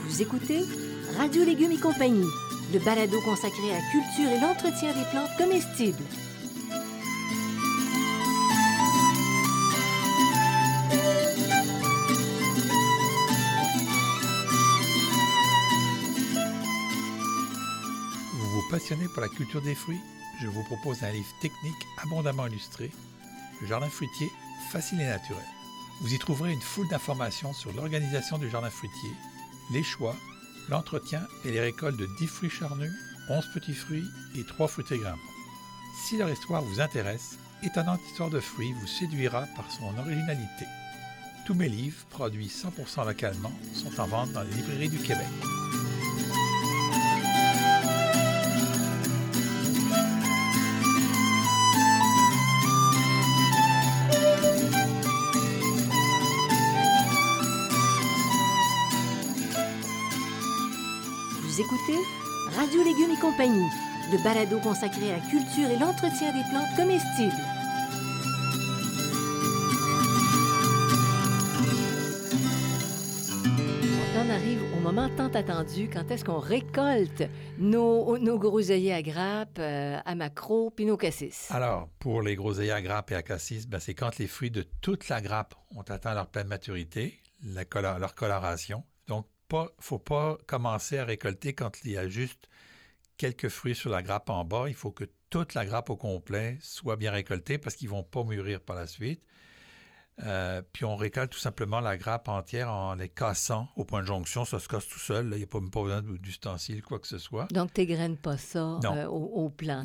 Vous 0.06 0.22
écoutez 0.22 0.60
Radio 1.16 1.44
Légumes 1.44 1.72
et 1.72 1.78
compagnie, 1.78 2.26
le 2.72 2.78
balado 2.84 3.20
consacré 3.22 3.70
à 3.72 3.78
la 3.78 3.82
culture 3.90 4.30
et 4.30 4.40
l'entretien 4.40 4.92
des 4.92 5.04
plantes 5.10 5.30
comestibles. 5.38 6.02
Passionnez 18.72 19.06
pour 19.08 19.20
la 19.20 19.28
culture 19.28 19.60
des 19.60 19.74
fruits 19.74 20.00
Je 20.40 20.46
vous 20.46 20.62
propose 20.62 21.02
un 21.02 21.10
livre 21.10 21.28
technique 21.42 21.86
abondamment 22.02 22.46
illustré, 22.46 22.90
Le 23.60 23.66
jardin 23.66 23.90
fruitier, 23.90 24.30
facile 24.70 25.02
et 25.02 25.06
naturel. 25.06 25.44
Vous 26.00 26.14
y 26.14 26.18
trouverez 26.18 26.54
une 26.54 26.60
foule 26.62 26.88
d'informations 26.88 27.52
sur 27.52 27.70
l'organisation 27.74 28.38
du 28.38 28.48
jardin 28.48 28.70
fruitier, 28.70 29.10
les 29.72 29.82
choix, 29.82 30.16
l'entretien 30.70 31.20
et 31.44 31.50
les 31.50 31.60
récoltes 31.60 31.98
de 31.98 32.08
10 32.18 32.26
fruits 32.26 32.48
charnus, 32.48 32.90
11 33.28 33.44
petits 33.52 33.74
fruits 33.74 34.08
et 34.38 34.46
3 34.46 34.68
fruités 34.68 34.96
grimpants. 34.96 35.20
Si 36.06 36.16
leur 36.16 36.30
histoire 36.30 36.62
vous 36.62 36.80
intéresse, 36.80 37.36
Étonnante 37.62 38.00
histoire 38.08 38.30
de 38.30 38.40
fruits 38.40 38.72
vous 38.72 38.86
séduira 38.86 39.44
par 39.54 39.70
son 39.70 39.96
originalité. 39.98 40.64
Tous 41.44 41.54
mes 41.54 41.68
livres, 41.68 42.06
produits 42.08 42.48
100% 42.48 43.06
localement, 43.06 43.52
sont 43.74 44.00
en 44.00 44.06
vente 44.06 44.32
dans 44.32 44.42
les 44.42 44.54
librairies 44.54 44.88
du 44.88 44.98
Québec. 44.98 45.28
Radio 62.54 62.82
Légumes 62.84 63.12
et 63.16 63.20
compagnie, 63.20 63.68
le 64.10 64.22
balado 64.22 64.58
consacré 64.60 65.10
à 65.12 65.16
la 65.16 65.22
culture 65.24 65.70
et 65.70 65.78
l'entretien 65.78 66.32
des 66.32 66.42
plantes 66.50 66.74
comestibles. 66.76 67.32
On 74.14 74.26
en 74.26 74.30
arrive 74.30 74.62
au 74.76 74.80
moment 74.80 75.08
tant 75.16 75.28
attendu, 75.28 75.88
quand 75.92 76.10
est-ce 76.10 76.24
qu'on 76.24 76.38
récolte 76.38 77.24
nos, 77.58 78.18
nos 78.18 78.38
groseilliers 78.38 78.92
à 78.92 79.02
grappes, 79.02 79.58
euh, 79.58 79.98
à 80.04 80.14
macro, 80.14 80.70
puis 80.70 80.84
nos 80.84 80.96
cassis? 80.96 81.48
Alors, 81.50 81.88
pour 81.98 82.22
les 82.22 82.36
groseilliers 82.36 82.72
à 82.72 82.82
grappes 82.82 83.10
et 83.12 83.14
à 83.16 83.22
cassis, 83.22 83.66
ben, 83.66 83.80
c'est 83.80 83.94
quand 83.94 84.18
les 84.18 84.26
fruits 84.26 84.50
de 84.50 84.64
toute 84.80 85.08
la 85.08 85.20
grappe 85.20 85.54
ont 85.74 85.82
atteint 85.82 86.14
leur 86.14 86.26
pleine 86.28 86.48
maturité, 86.48 87.18
la 87.42 87.64
colo- 87.64 87.98
leur 87.98 88.14
coloration. 88.14 88.84
Donc, 89.08 89.26
il 89.60 89.78
ne 89.78 89.82
faut 89.84 89.98
pas 89.98 90.38
commencer 90.46 90.98
à 90.98 91.04
récolter 91.04 91.52
quand 91.54 91.70
il 91.84 91.92
y 91.92 91.96
a 91.98 92.08
juste 92.08 92.48
quelques 93.16 93.48
fruits 93.48 93.74
sur 93.74 93.90
la 93.90 94.02
grappe 94.02 94.30
en 94.30 94.44
bas. 94.44 94.64
Il 94.68 94.74
faut 94.74 94.90
que 94.90 95.04
toute 95.30 95.54
la 95.54 95.64
grappe 95.64 95.90
au 95.90 95.96
complet 95.96 96.58
soit 96.60 96.96
bien 96.96 97.10
récoltée 97.12 97.58
parce 97.58 97.76
qu'ils 97.76 97.88
ne 97.88 97.92
vont 97.94 98.02
pas 98.02 98.24
mûrir 98.24 98.60
par 98.60 98.76
la 98.76 98.86
suite. 98.86 99.22
Euh, 100.24 100.60
puis 100.74 100.84
on 100.84 100.94
récolte 100.94 101.32
tout 101.32 101.38
simplement 101.38 101.80
la 101.80 101.96
grappe 101.96 102.28
entière 102.28 102.70
en 102.70 102.94
les 102.94 103.08
cassant 103.08 103.68
au 103.76 103.84
point 103.84 104.02
de 104.02 104.06
jonction. 104.06 104.44
Ça 104.44 104.58
se 104.58 104.68
casse 104.68 104.86
tout 104.86 104.98
seul. 104.98 105.28
là. 105.30 105.36
Il 105.36 105.38
n'y 105.38 105.44
a 105.44 105.46
pas, 105.46 105.58
pas 105.60 105.82
besoin 105.82 106.02
d'ustensiles, 106.02 106.82
quoi 106.82 106.98
que 106.98 107.06
ce 107.06 107.16
soit. 107.16 107.46
Donc, 107.50 107.72
tu 107.72 107.86
graines 107.86 108.18
pas 108.18 108.36
ça 108.36 108.78
euh, 108.84 109.06
au, 109.06 109.44
au 109.44 109.48
plan. 109.48 109.82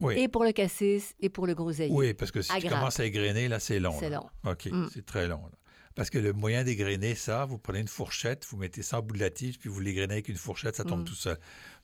Oui. 0.00 0.14
Et 0.18 0.28
pour 0.28 0.44
le 0.44 0.52
cassis 0.52 1.14
et 1.20 1.28
pour 1.30 1.46
le 1.48 1.54
groseillier. 1.54 1.92
Oui, 1.94 2.14
parce 2.14 2.30
que 2.30 2.42
si 2.42 2.52
À 2.52 2.60
tu 2.60 2.68
grappe. 2.68 2.78
commences 2.78 3.00
à 3.00 3.04
égrener, 3.06 3.48
là, 3.48 3.58
c'est 3.58 3.80
long. 3.80 3.96
C'est 3.98 4.10
long. 4.10 4.26
OK, 4.46 4.66
Mm. 4.66 4.86
c'est 4.94 5.04
très 5.04 5.26
long. 5.26 5.42
là. 5.44 5.58
Parce 5.96 6.10
que 6.10 6.18
le 6.18 6.32
moyen 6.32 6.62
d'égrener 6.62 7.16
ça, 7.16 7.44
vous 7.46 7.58
prenez 7.58 7.80
une 7.80 7.88
fourchette, 7.88 8.46
vous 8.48 8.56
mettez 8.58 8.82
ça 8.82 8.98
en 8.98 9.02
bout 9.02 9.14
de 9.16 9.20
la 9.20 9.30
tige, 9.30 9.58
puis 9.58 9.68
vous 9.68 9.80
l'égrenez 9.80 10.12
avec 10.12 10.28
une 10.28 10.36
fourchette, 10.36 10.76
ça 10.76 10.84
tombe 10.84 11.00
Mm. 11.00 11.04
tout 11.04 11.14
seul. 11.14 11.38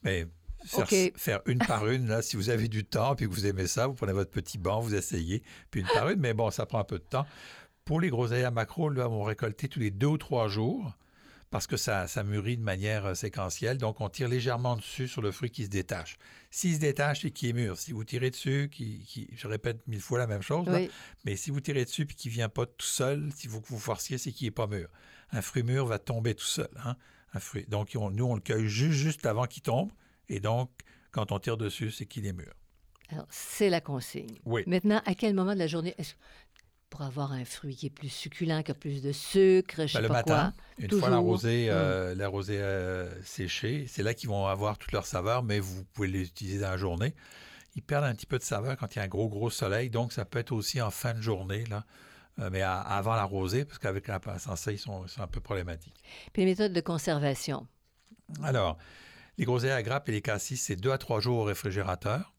Mais 0.05 0.27
faire, 1.17 1.41
une 1.47 1.59
par 1.59 1.89
une, 1.89 2.07
là, 2.07 2.23
si 2.23 2.37
vous 2.37 2.51
avez 2.51 2.69
du 2.69 2.85
temps, 2.85 3.17
puis 3.17 3.27
que 3.27 3.33
vous 3.33 3.47
aimez 3.47 3.67
ça, 3.67 3.89
vous 3.89 3.95
prenez 3.95 4.13
votre 4.13 4.31
petit 4.31 4.59
banc, 4.59 4.81
vous 4.81 4.95
essayez, 4.95 5.43
puis 5.73 5.81
une 5.81 5.89
par 5.89 6.09
une, 6.11 6.21
mais 6.21 6.35
bon, 6.35 6.51
ça 6.51 6.67
prend 6.67 6.79
un 6.79 6.85
peu 6.85 6.99
de 6.99 7.05
temps. 7.05 7.27
Pour 7.85 8.01
les 8.01 8.11
groseilles 8.11 8.45
à 8.45 8.53
macro, 8.53 8.89
là, 8.91 9.09
on 9.09 9.25
récolter 9.25 9.67
tous 9.69 9.81
les 9.81 9.91
deux 9.91 10.07
ou 10.07 10.19
trois 10.19 10.47
jours 10.47 10.97
parce 11.53 11.69
que 11.69 11.77
ça, 11.77 12.09
ça 12.09 12.25
mûrit 12.25 12.57
de 12.57 12.63
manière 12.63 13.07
euh, 13.07 13.15
séquentielle. 13.15 13.79
Donc, 13.79 14.01
on 14.01 14.09
tire 14.09 14.27
légèrement 14.29 14.75
dessus 14.77 15.07
sur 15.07 15.23
le 15.23 15.31
fruit 15.31 15.51
qui 15.51 15.65
se 15.65 15.71
détache. 15.71 16.17
S'il 16.51 16.75
se 16.75 16.81
détache, 16.81 17.21
c'est 17.23 17.31
qu'il 17.31 17.51
est 17.51 17.53
mûr. 17.53 17.79
Si 17.79 17.93
vous 17.93 18.03
tirez 18.03 18.31
dessus, 18.31 18.69
qui, 18.73 19.05
qui- 19.07 19.29
je 19.37 19.47
répète 19.47 19.87
mille 19.87 20.01
fois 20.01 20.19
la 20.19 20.27
même 20.27 20.43
chose, 20.43 20.67
là, 20.67 20.79
mais 21.25 21.37
si 21.37 21.51
vous 21.53 21.61
tirez 21.61 21.85
dessus 21.85 22.03
et 22.03 22.07
qu'il 22.07 22.31
ne 22.33 22.35
vient 22.35 22.49
pas 22.49 22.67
tout 22.67 22.85
seul, 22.85 23.31
si 23.37 23.47
vous 23.47 23.63
vous 23.69 23.79
forciez, 23.79 24.19
c'est 24.19 24.33
qu'il 24.33 24.49
n'est 24.49 24.51
pas 24.51 24.67
mûr. 24.67 24.89
Un 25.31 25.43
fruit 25.43 25.63
mûr 25.63 25.87
va 25.87 25.99
tomber 26.01 26.35
tout 26.35 26.45
seul. 26.45 26.69
hein, 26.85 26.97
un 27.35 27.39
fruit. 27.41 27.65
Donc, 27.69 27.93
on- 27.97 28.11
nous, 28.11 28.25
on 28.25 28.35
le 28.35 28.41
cueille 28.41 28.67
juste, 28.67 28.93
juste 28.99 29.25
avant 29.27 29.47
qu'il 29.47 29.63
tombe. 29.63 29.93
Et 30.29 30.41
donc, 30.41 30.71
quand 31.13 31.31
on 31.33 31.39
tire 31.39 31.57
dessus, 31.57 31.91
c'est 31.91 32.07
qu'il 32.07 32.27
est 32.27 32.33
mûr. 32.33 32.53
Alors, 33.11 33.27
c'est 33.29 33.69
la 33.69 33.83
consigne. 33.83 34.39
Oui. 34.47 34.63
Maintenant, 34.67 35.03
à 35.05 35.15
quel 35.15 35.35
moment 35.35 35.53
de 35.53 35.59
la 35.59 35.67
journée 35.67 35.95
pour 36.93 37.01
avoir 37.03 37.33
un 37.33 37.45
fruit 37.47 37.75
qui 37.75 37.87
est 37.87 37.91
plus 37.91 38.11
succulent, 38.11 38.63
qui 38.63 38.71
a 38.71 38.75
plus 38.75 39.01
de 39.03 39.13
sucre, 39.13 39.83
je 39.83 39.87
sais 39.87 39.99
Ben, 39.99 40.03
le 40.03 40.09
pas 40.09 40.15
matin, 40.15 40.53
quoi. 40.55 40.65
une 40.85 40.89
toujours. 40.89 41.01
fois 41.07 41.11
la 41.11 41.17
rosée, 41.19 41.67
euh, 41.71 42.15
la 42.15 42.29
rosée 42.29 42.59
euh, 42.61 43.09
séchée, 43.25 43.87
c'est 43.89 44.03
là 44.03 44.13
qu'ils 44.13 44.29
vont 44.29 44.45
avoir 44.47 44.77
toute 44.77 44.93
leur 44.93 45.07
saveur, 45.07 45.43
mais 45.43 45.59
vous 45.59 45.85
pouvez 45.95 46.09
les 46.09 46.23
utiliser 46.27 46.59
dans 46.61 46.69
la 46.71 46.77
journée. 46.77 47.15
Ils 47.77 47.83
perdent 47.83 48.05
un 48.05 48.15
petit 48.15 48.27
peu 48.27 48.37
de 48.39 48.43
saveur 48.45 48.77
quand 48.77 48.95
il 48.95 48.99
y 48.99 49.01
a 49.01 49.05
un 49.05 49.09
gros, 49.09 49.29
gros 49.31 49.49
soleil, 49.49 49.89
donc 49.89 50.13
ça 50.13 50.27
peut 50.27 50.39
être 50.39 50.53
aussi 50.53 50.83
en 50.83 50.91
fin 50.91 51.15
de 51.15 51.23
journée, 51.23 51.65
là, 51.71 51.87
euh, 52.41 52.51
mais 52.53 52.61
à- 52.61 52.79
avant 52.81 53.15
la 53.15 53.25
rosée, 53.25 53.65
parce 53.65 53.79
qu'avec 53.79 54.07
la 54.09 54.21
sans 54.39 54.57
ça, 54.57 54.71
ils 54.71 54.79
sont, 54.79 55.03
ils 55.07 55.09
sont 55.09 55.23
un 55.23 55.27
peu 55.27 55.41
problématiques. 55.41 55.97
Puis 56.35 56.43
les 56.43 56.51
méthodes 56.51 56.75
de 56.75 56.81
conservation. 56.83 57.67
Alors, 58.43 58.77
les 59.39 59.47
groseilles 59.47 59.71
à 59.71 59.83
grappes 59.83 60.11
et 60.11 60.13
les 60.13 60.21
cassis, 60.21 60.61
c'est 60.61 60.77
deux 60.77 60.93
à 60.93 60.99
trois 60.99 61.21
jours 61.21 61.39
au 61.39 61.45
réfrigérateur. 61.45 62.35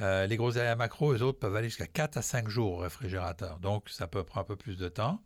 Euh, 0.00 0.26
les 0.26 0.36
groseilles 0.36 0.66
à 0.66 0.76
macro, 0.76 1.12
eux 1.12 1.22
autres, 1.22 1.38
peuvent 1.38 1.54
aller 1.56 1.68
jusqu'à 1.68 1.86
4 1.86 2.16
à 2.16 2.22
5 2.22 2.48
jours 2.48 2.72
au 2.72 2.76
réfrigérateur. 2.78 3.58
Donc, 3.60 3.88
ça 3.88 4.06
peut 4.06 4.24
prendre 4.24 4.44
un 4.44 4.48
peu 4.48 4.56
plus 4.56 4.76
de 4.76 4.88
temps. 4.88 5.20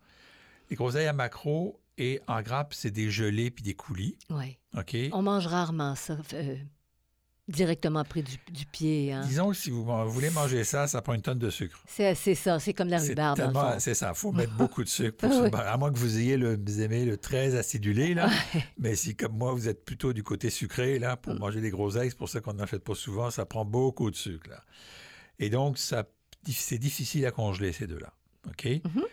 Les 0.69 0.75
groseilles 0.75 1.07
à 1.07 1.13
macro 1.13 1.79
et 1.97 2.21
en 2.27 2.41
grappe, 2.41 2.73
c'est 2.73 2.91
des 2.91 3.09
gelées 3.09 3.51
puis 3.51 3.63
des 3.63 3.73
coulis. 3.73 4.17
Oui. 4.29 4.57
OK? 4.77 4.95
On 5.13 5.21
mange 5.21 5.47
rarement 5.47 5.95
ça 5.95 6.17
euh, 6.33 6.57
directement 7.47 8.03
pris 8.03 8.23
du, 8.23 8.37
du 8.51 8.65
pied. 8.65 9.13
hein. 9.13 9.21
Disons 9.27 9.49
que 9.49 9.55
si 9.55 9.69
vous 9.69 9.85
voulez 10.09 10.29
manger 10.31 10.63
ça, 10.63 10.87
ça 10.87 11.01
prend 11.01 11.13
une 11.13 11.21
tonne 11.21 11.37
de 11.37 11.49
sucre. 11.49 11.79
C'est 11.87 12.07
assez 12.07 12.33
ça. 12.33 12.59
C'est 12.59 12.73
comme 12.73 12.87
la 12.89 12.99
rhubarbe, 12.99 13.39
c'est 13.79 13.93
ça, 13.93 14.11
il 14.13 14.17
faut 14.17 14.31
mettre 14.31 14.53
beaucoup 14.53 14.83
de 14.83 14.89
sucre. 14.89 15.17
Pour 15.17 15.29
Oui. 15.43 15.49
À 15.53 15.77
moins 15.77 15.91
que 15.93 15.99
vous 15.99 16.17
ayez 16.17 16.37
le, 16.37 16.57
vous 16.57 16.81
aimez 16.81 17.05
le 17.05 17.17
très 17.17 17.55
acidulé, 17.55 18.13
là. 18.15 18.29
Mais 18.79 18.95
si, 18.95 19.15
comme 19.15 19.37
moi, 19.37 19.51
vous 19.53 19.67
êtes 19.69 19.85
plutôt 19.85 20.11
du 20.13 20.23
côté 20.23 20.49
sucré, 20.49 20.97
là, 20.99 21.17
pour 21.17 21.33
Mm. 21.35 21.39
manger 21.39 21.61
des 21.61 21.69
groseilles, 21.69 22.09
c'est 22.09 22.17
pour 22.17 22.29
ça 22.29 22.39
qu'on 22.41 22.53
n'en 22.53 22.63
achète 22.63 22.83
pas 22.83 22.95
souvent, 22.95 23.29
ça 23.29 23.45
prend 23.45 23.65
beaucoup 23.65 24.09
de 24.09 24.15
sucre, 24.15 24.49
là. 24.49 24.63
Et 25.37 25.49
donc, 25.49 25.77
ça, 25.77 26.05
c'est 26.49 26.77
difficile 26.79 27.25
à 27.25 27.31
congeler, 27.31 27.73
ces 27.73 27.85
deux-là. 27.87 28.13
OK? 28.47 28.65
Mhm. 28.65 29.03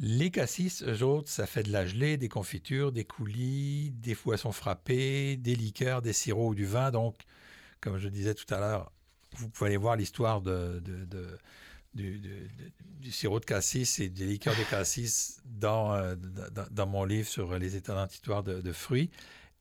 Les 0.00 0.30
cassis, 0.30 0.82
eux 0.82 1.02
autres, 1.04 1.30
ça 1.30 1.46
fait 1.46 1.62
de 1.62 1.70
la 1.72 1.86
gelée, 1.86 2.16
des 2.16 2.28
confitures, 2.28 2.90
des 2.92 3.04
coulis, 3.04 3.90
des 3.92 4.14
poissons 4.16 4.50
frappés, 4.52 5.36
des 5.36 5.54
liqueurs, 5.54 6.02
des 6.02 6.12
sirops 6.12 6.50
ou 6.50 6.54
du 6.54 6.64
vin. 6.66 6.90
Donc, 6.90 7.16
comme 7.82 7.98
je 7.98 8.08
disais 8.08 8.34
tout 8.34 8.52
à 8.54 8.58
l'heure, 8.58 8.90
vous 9.36 9.48
pouvez 9.50 9.68
aller 9.68 9.76
voir 9.76 9.96
l'histoire 9.96 10.40
de, 10.40 10.80
de- 10.80 11.04
de- 11.04 11.38
du, 11.94 13.10
sirop 13.12 13.38
de 13.40 13.44
cassis 13.44 13.98
et 14.00 14.08
des 14.08 14.24
liqueurs 14.24 14.56
de 14.56 14.62
cassis 14.70 15.42
dans, 15.44 15.92
euh, 15.94 16.14
dans, 16.16 16.64
dans 16.70 16.86
mon 16.86 17.04
livre 17.04 17.28
sur 17.28 17.58
les 17.58 17.76
étonnantes 17.76 18.14
histoires 18.14 18.42
de, 18.42 18.62
de 18.62 18.72
fruits. 18.72 19.10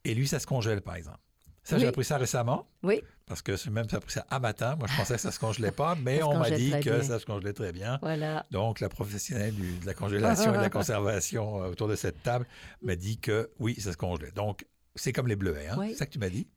Et 0.06 0.14
lui, 0.14 0.28
ça 0.28 0.40
se 0.40 0.48
congèle, 0.48 0.82
par 0.82 0.96
exemple. 0.96 1.20
Ça, 1.64 1.78
j'ai 1.78 1.88
appris 1.88 2.06
ça 2.06 2.18
récemment. 2.18 2.68
Oui. 2.84 3.02
Parce 3.28 3.42
que 3.42 3.70
même 3.70 3.88
ça 3.90 3.98
appris 3.98 4.14
ça 4.14 4.26
à 4.30 4.40
matin. 4.40 4.76
Moi, 4.78 4.88
je 4.90 4.96
pensais 4.98 5.16
que 5.16 5.22
ça 5.22 5.32
se 5.32 5.40
congelait 5.40 5.72
pas, 5.72 5.96
mais 6.02 6.24
on 6.24 6.38
m'a 6.40 6.50
dit 6.52 6.72
que 6.82 7.02
ça 7.04 7.20
se 7.20 7.26
congelait 7.26 7.54
très 7.54 7.72
bien. 7.72 8.00
Voilà. 8.02 8.46
Donc, 8.50 8.80
la 8.80 8.90
professionnelle 8.90 9.54
de 9.82 9.86
la 9.86 9.94
congélation 9.94 10.54
et 10.54 10.58
de 10.58 10.62
la 10.62 10.70
conservation 10.80 11.62
euh, 11.64 11.68
autour 11.70 11.88
de 11.88 11.96
cette 11.96 12.24
table 12.24 12.48
m'a 12.82 12.96
dit 12.96 13.20
que 13.20 13.52
oui, 13.60 13.80
ça 13.80 13.92
se 13.92 13.98
congelait. 13.98 14.32
Donc, 14.32 14.66
c'est 14.96 15.14
comme 15.14 15.28
les 15.28 15.36
bleuets, 15.36 15.68
hein? 15.68 15.76
C'est 15.90 15.96
ça 16.00 16.06
que 16.06 16.12
tu 16.12 16.20
m'as 16.20 16.30
dit? 16.30 16.48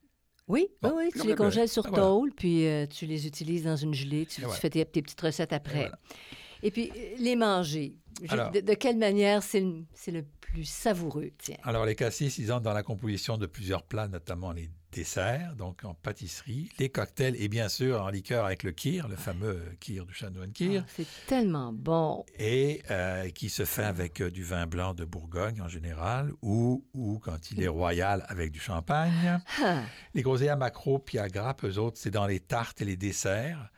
Oui, 0.46 0.68
oui, 0.83 1.11
tu 1.12 1.26
les 1.26 1.35
congèles 1.35 1.68
sur 1.68 1.87
ah, 1.87 1.96
tôle, 1.96 2.33
puis 2.33 2.66
euh, 2.66 2.87
tu 2.87 3.07
les 3.07 3.26
utilises 3.26 3.64
dans 3.64 3.76
une 3.76 3.94
gelée, 3.94 4.26
tu, 4.26 4.42
fais 4.42 4.68
tes, 4.68 4.85
petites 4.85 5.20
recettes 5.20 5.52
après. 5.54 5.90
Et, 6.64 6.70
puis, 6.70 6.90
euh, 6.90 7.16
les 7.18 7.37
manger. 7.37 7.94
de, 8.20 8.74
quelle 8.74 8.96
manière 8.96 9.42
c'est 9.42 9.61
le, 9.61 10.24
plus 10.40 10.64
savoureux, 10.64 11.31
tiens? 11.38 11.57
Alors, 11.62 11.85
les 11.85 11.94
cassis, 11.94 12.38
ils 12.38 12.53
entrent 12.53 12.62
dans 12.62 12.72
la 12.72 12.83
composition 12.83 13.37
de 13.37 13.46
plusieurs 13.46 13.83
plats, 13.83 14.09
notamment 14.09 14.53
les 14.53 14.70
desserts, 14.94 15.57
donc 15.57 15.85
en 15.85 15.92
pâtisserie, 15.94 16.70
les 16.79 16.88
cocktails 16.88 17.35
et 17.42 17.48
bien 17.48 17.68
sûr 17.68 18.00
en 18.00 18.11
liqueur 18.11 18.44
avec 18.44 18.62
le 18.62 18.70
kir, 18.70 19.09
le 19.09 19.16
fameux 19.16 19.61
kir 19.81 20.07
du 20.07 20.14
chanoine 20.14 20.53
kir. 20.53 20.85
Ah, 20.87 20.90
c'est 20.96 21.07
tellement 21.27 21.72
bon. 21.72 22.24
Et 22.38 22.83
euh, 22.90 23.29
qui 23.31 23.48
se 23.48 23.64
fait 23.64 23.83
avec 23.83 24.22
euh, 24.22 24.31
du 24.31 24.44
vin 24.44 24.66
blanc 24.66 24.94
de 24.94 25.05
Bourgogne 25.05 25.61
en 25.61 25.68
général 25.68 26.31
ou, 26.42 26.85
ou 26.94 27.18
quand 27.18 27.50
il 27.50 27.62
est 27.62 27.68
royal 27.68 28.24
avec 28.29 28.53
du 28.53 28.61
champagne. 28.61 29.40
Ah. 29.61 29.83
Les 30.14 30.22
groseilles 30.22 30.48
à 30.48 30.57
macro 30.57 31.00
puis 31.00 31.18
à 31.18 31.29
grappe, 31.29 31.64
eux 31.64 31.79
autres, 31.79 31.98
c'est 31.98 32.12
dans 32.12 32.27
les 32.27 32.38
tartes 32.38 32.81
et 32.81 32.85
les 32.85 32.96
desserts. 32.96 33.70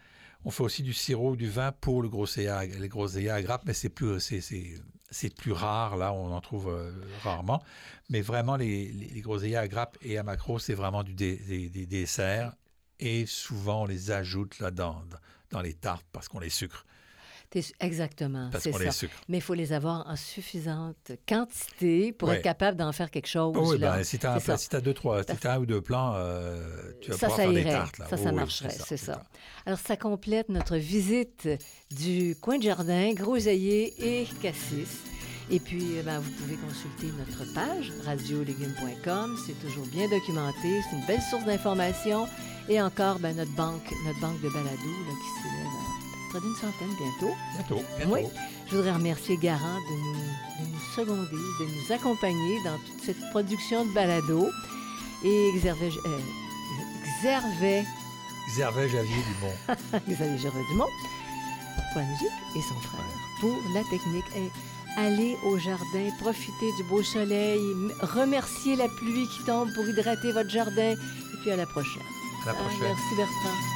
On 0.46 0.50
fait 0.52 0.62
aussi 0.62 0.84
du 0.84 0.92
sirop, 0.92 1.34
du 1.34 1.50
vin 1.50 1.72
pour 1.72 2.02
le 2.02 2.08
groseillat, 2.08 2.64
les 2.66 3.28
à 3.28 3.42
grappe, 3.42 3.64
mais 3.66 3.74
c'est 3.74 3.88
plus, 3.88 4.20
c'est, 4.20 4.40
c'est 5.10 5.34
plus 5.34 5.50
rare, 5.50 5.96
là, 5.96 6.12
on 6.12 6.32
en 6.32 6.40
trouve 6.40 6.68
euh, 6.68 6.92
rarement. 7.24 7.60
Mais 8.10 8.20
vraiment, 8.20 8.54
les, 8.54 8.92
les, 8.92 9.56
à 9.56 9.66
grappe 9.66 9.98
et 10.02 10.18
à 10.18 10.22
macro, 10.22 10.60
c'est 10.60 10.74
vraiment 10.74 11.02
du 11.02 11.14
des, 11.14 11.68
desserts. 11.86 12.54
Et 13.00 13.26
souvent, 13.26 13.82
on 13.82 13.86
les 13.86 14.12
ajoute 14.12 14.60
là 14.60 14.70
dans, 14.70 15.02
dans 15.50 15.60
les 15.60 15.74
tartes 15.74 16.06
parce 16.12 16.28
qu'on 16.28 16.38
les 16.38 16.48
sucre. 16.48 16.86
Exactement. 17.80 18.50
Mais 19.28 19.38
il 19.38 19.40
faut 19.40 19.54
les 19.54 19.72
avoir 19.72 20.06
en 20.08 20.16
suffisante 20.16 21.12
quantité 21.28 22.12
pour 22.12 22.32
être 22.32 22.42
capable 22.42 22.76
d'en 22.76 22.92
faire 22.92 23.10
quelque 23.10 23.28
chose. 23.28 23.56
oui, 23.56 23.78
ben, 23.78 24.02
si 24.02 24.18
tu 24.18 24.26
as, 24.26 24.36
as, 24.36 24.80
deux, 24.80 24.94
trois, 24.94 25.22
si 25.22 25.46
as 25.46 25.52
un 25.52 25.58
ou 25.58 25.66
deux 25.66 25.80
plans, 25.80 26.14
euh, 26.14 26.92
tu 27.00 27.10
vas 27.10 27.16
ça, 27.16 27.28
pouvoir 27.28 27.38
ça 27.38 27.52
faire 27.52 27.64
des 27.64 27.70
tartes. 27.70 27.98
Là. 27.98 28.06
Ça, 28.08 28.16
ça 28.16 28.32
marcherait, 28.32 28.70
c'est 28.70 28.96
ça, 28.96 29.22
Alors, 29.64 29.78
ça 29.78 29.96
complète 29.96 30.48
notre 30.48 30.76
visite 30.76 31.48
du 31.90 32.36
coin 32.40 32.58
de 32.58 32.64
jardin, 32.64 33.12
groseillier 33.14 33.94
et 33.98 34.26
cassis. 34.42 35.02
Et 35.48 35.60
puis, 35.60 35.84
eh 35.98 36.02
ben, 36.02 36.18
vous 36.18 36.30
pouvez 36.32 36.56
consulter 36.56 37.06
notre 37.18 37.52
page 37.54 37.92
radiolégumes.com. 38.04 39.36
C'est 39.46 39.60
toujours 39.60 39.86
bien 39.86 40.08
documenté. 40.08 40.82
C'est 40.90 40.96
une 40.96 41.06
belle 41.06 41.22
source 41.30 41.44
d'informations. 41.44 42.26
Et 42.68 42.82
encore, 42.82 43.20
ben, 43.20 43.36
notre 43.36 43.52
banque, 43.52 43.88
notre 44.04 44.20
banque 44.20 44.40
de 44.42 44.48
balado 44.48 44.66
là, 44.66 45.12
qui 45.12 45.42
s'élève 45.42 45.85
près 46.36 46.46
d'une 46.46 46.56
centaine 46.56 46.94
bientôt. 46.98 47.34
Bientôt, 47.54 47.82
Oui. 48.08 48.20
Je 48.68 48.76
voudrais 48.76 48.92
remercier 48.92 49.36
Garant 49.36 49.78
de 49.88 49.94
nous, 49.94 50.72
nous 50.72 50.80
seconder, 50.94 51.30
de 51.60 51.64
nous 51.64 51.92
accompagner 51.92 52.62
dans 52.64 52.76
toute 52.78 53.04
cette 53.04 53.30
production 53.30 53.84
de 53.84 53.92
balado. 53.92 54.48
Et 55.24 55.52
Xervais, 55.54 55.90
euh, 56.06 56.18
Xervais, 57.20 57.84
Xervais 58.48 58.88
Javier 58.88 59.14
Dumont. 59.14 59.76
Xavier 60.08 60.38
Gervais 60.38 60.64
Dumont 60.70 60.88
pour 61.92 62.02
la 62.02 62.08
musique 62.08 62.28
et 62.56 62.60
son 62.62 62.74
frère 62.80 63.04
pour 63.40 63.56
la 63.74 63.82
technique. 63.84 64.24
Et 64.36 64.50
allez 64.98 65.36
au 65.44 65.58
jardin, 65.58 66.10
profitez 66.20 66.72
du 66.76 66.84
beau 66.84 67.02
soleil, 67.02 67.60
remerciez 68.00 68.76
la 68.76 68.88
pluie 68.88 69.26
qui 69.28 69.44
tombe 69.44 69.72
pour 69.74 69.88
hydrater 69.88 70.32
votre 70.32 70.50
jardin. 70.50 70.92
Et 70.92 71.36
puis 71.42 71.50
à 71.50 71.56
la 71.56 71.66
prochaine. 71.66 72.02
À 72.42 72.46
la 72.48 72.54
prochaine. 72.54 72.82
merci 72.82 73.16
Bertrand. 73.16 73.75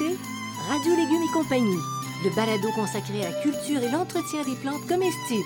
Radio 0.00 0.96
Légumes 0.96 1.22
et 1.22 1.32
compagnie, 1.34 1.78
le 2.24 2.30
balado 2.34 2.70
consacré 2.74 3.22
à 3.22 3.30
la 3.30 3.42
culture 3.42 3.82
et 3.82 3.90
l'entretien 3.90 4.42
des 4.44 4.56
plantes 4.62 4.86
comestibles 4.88 5.44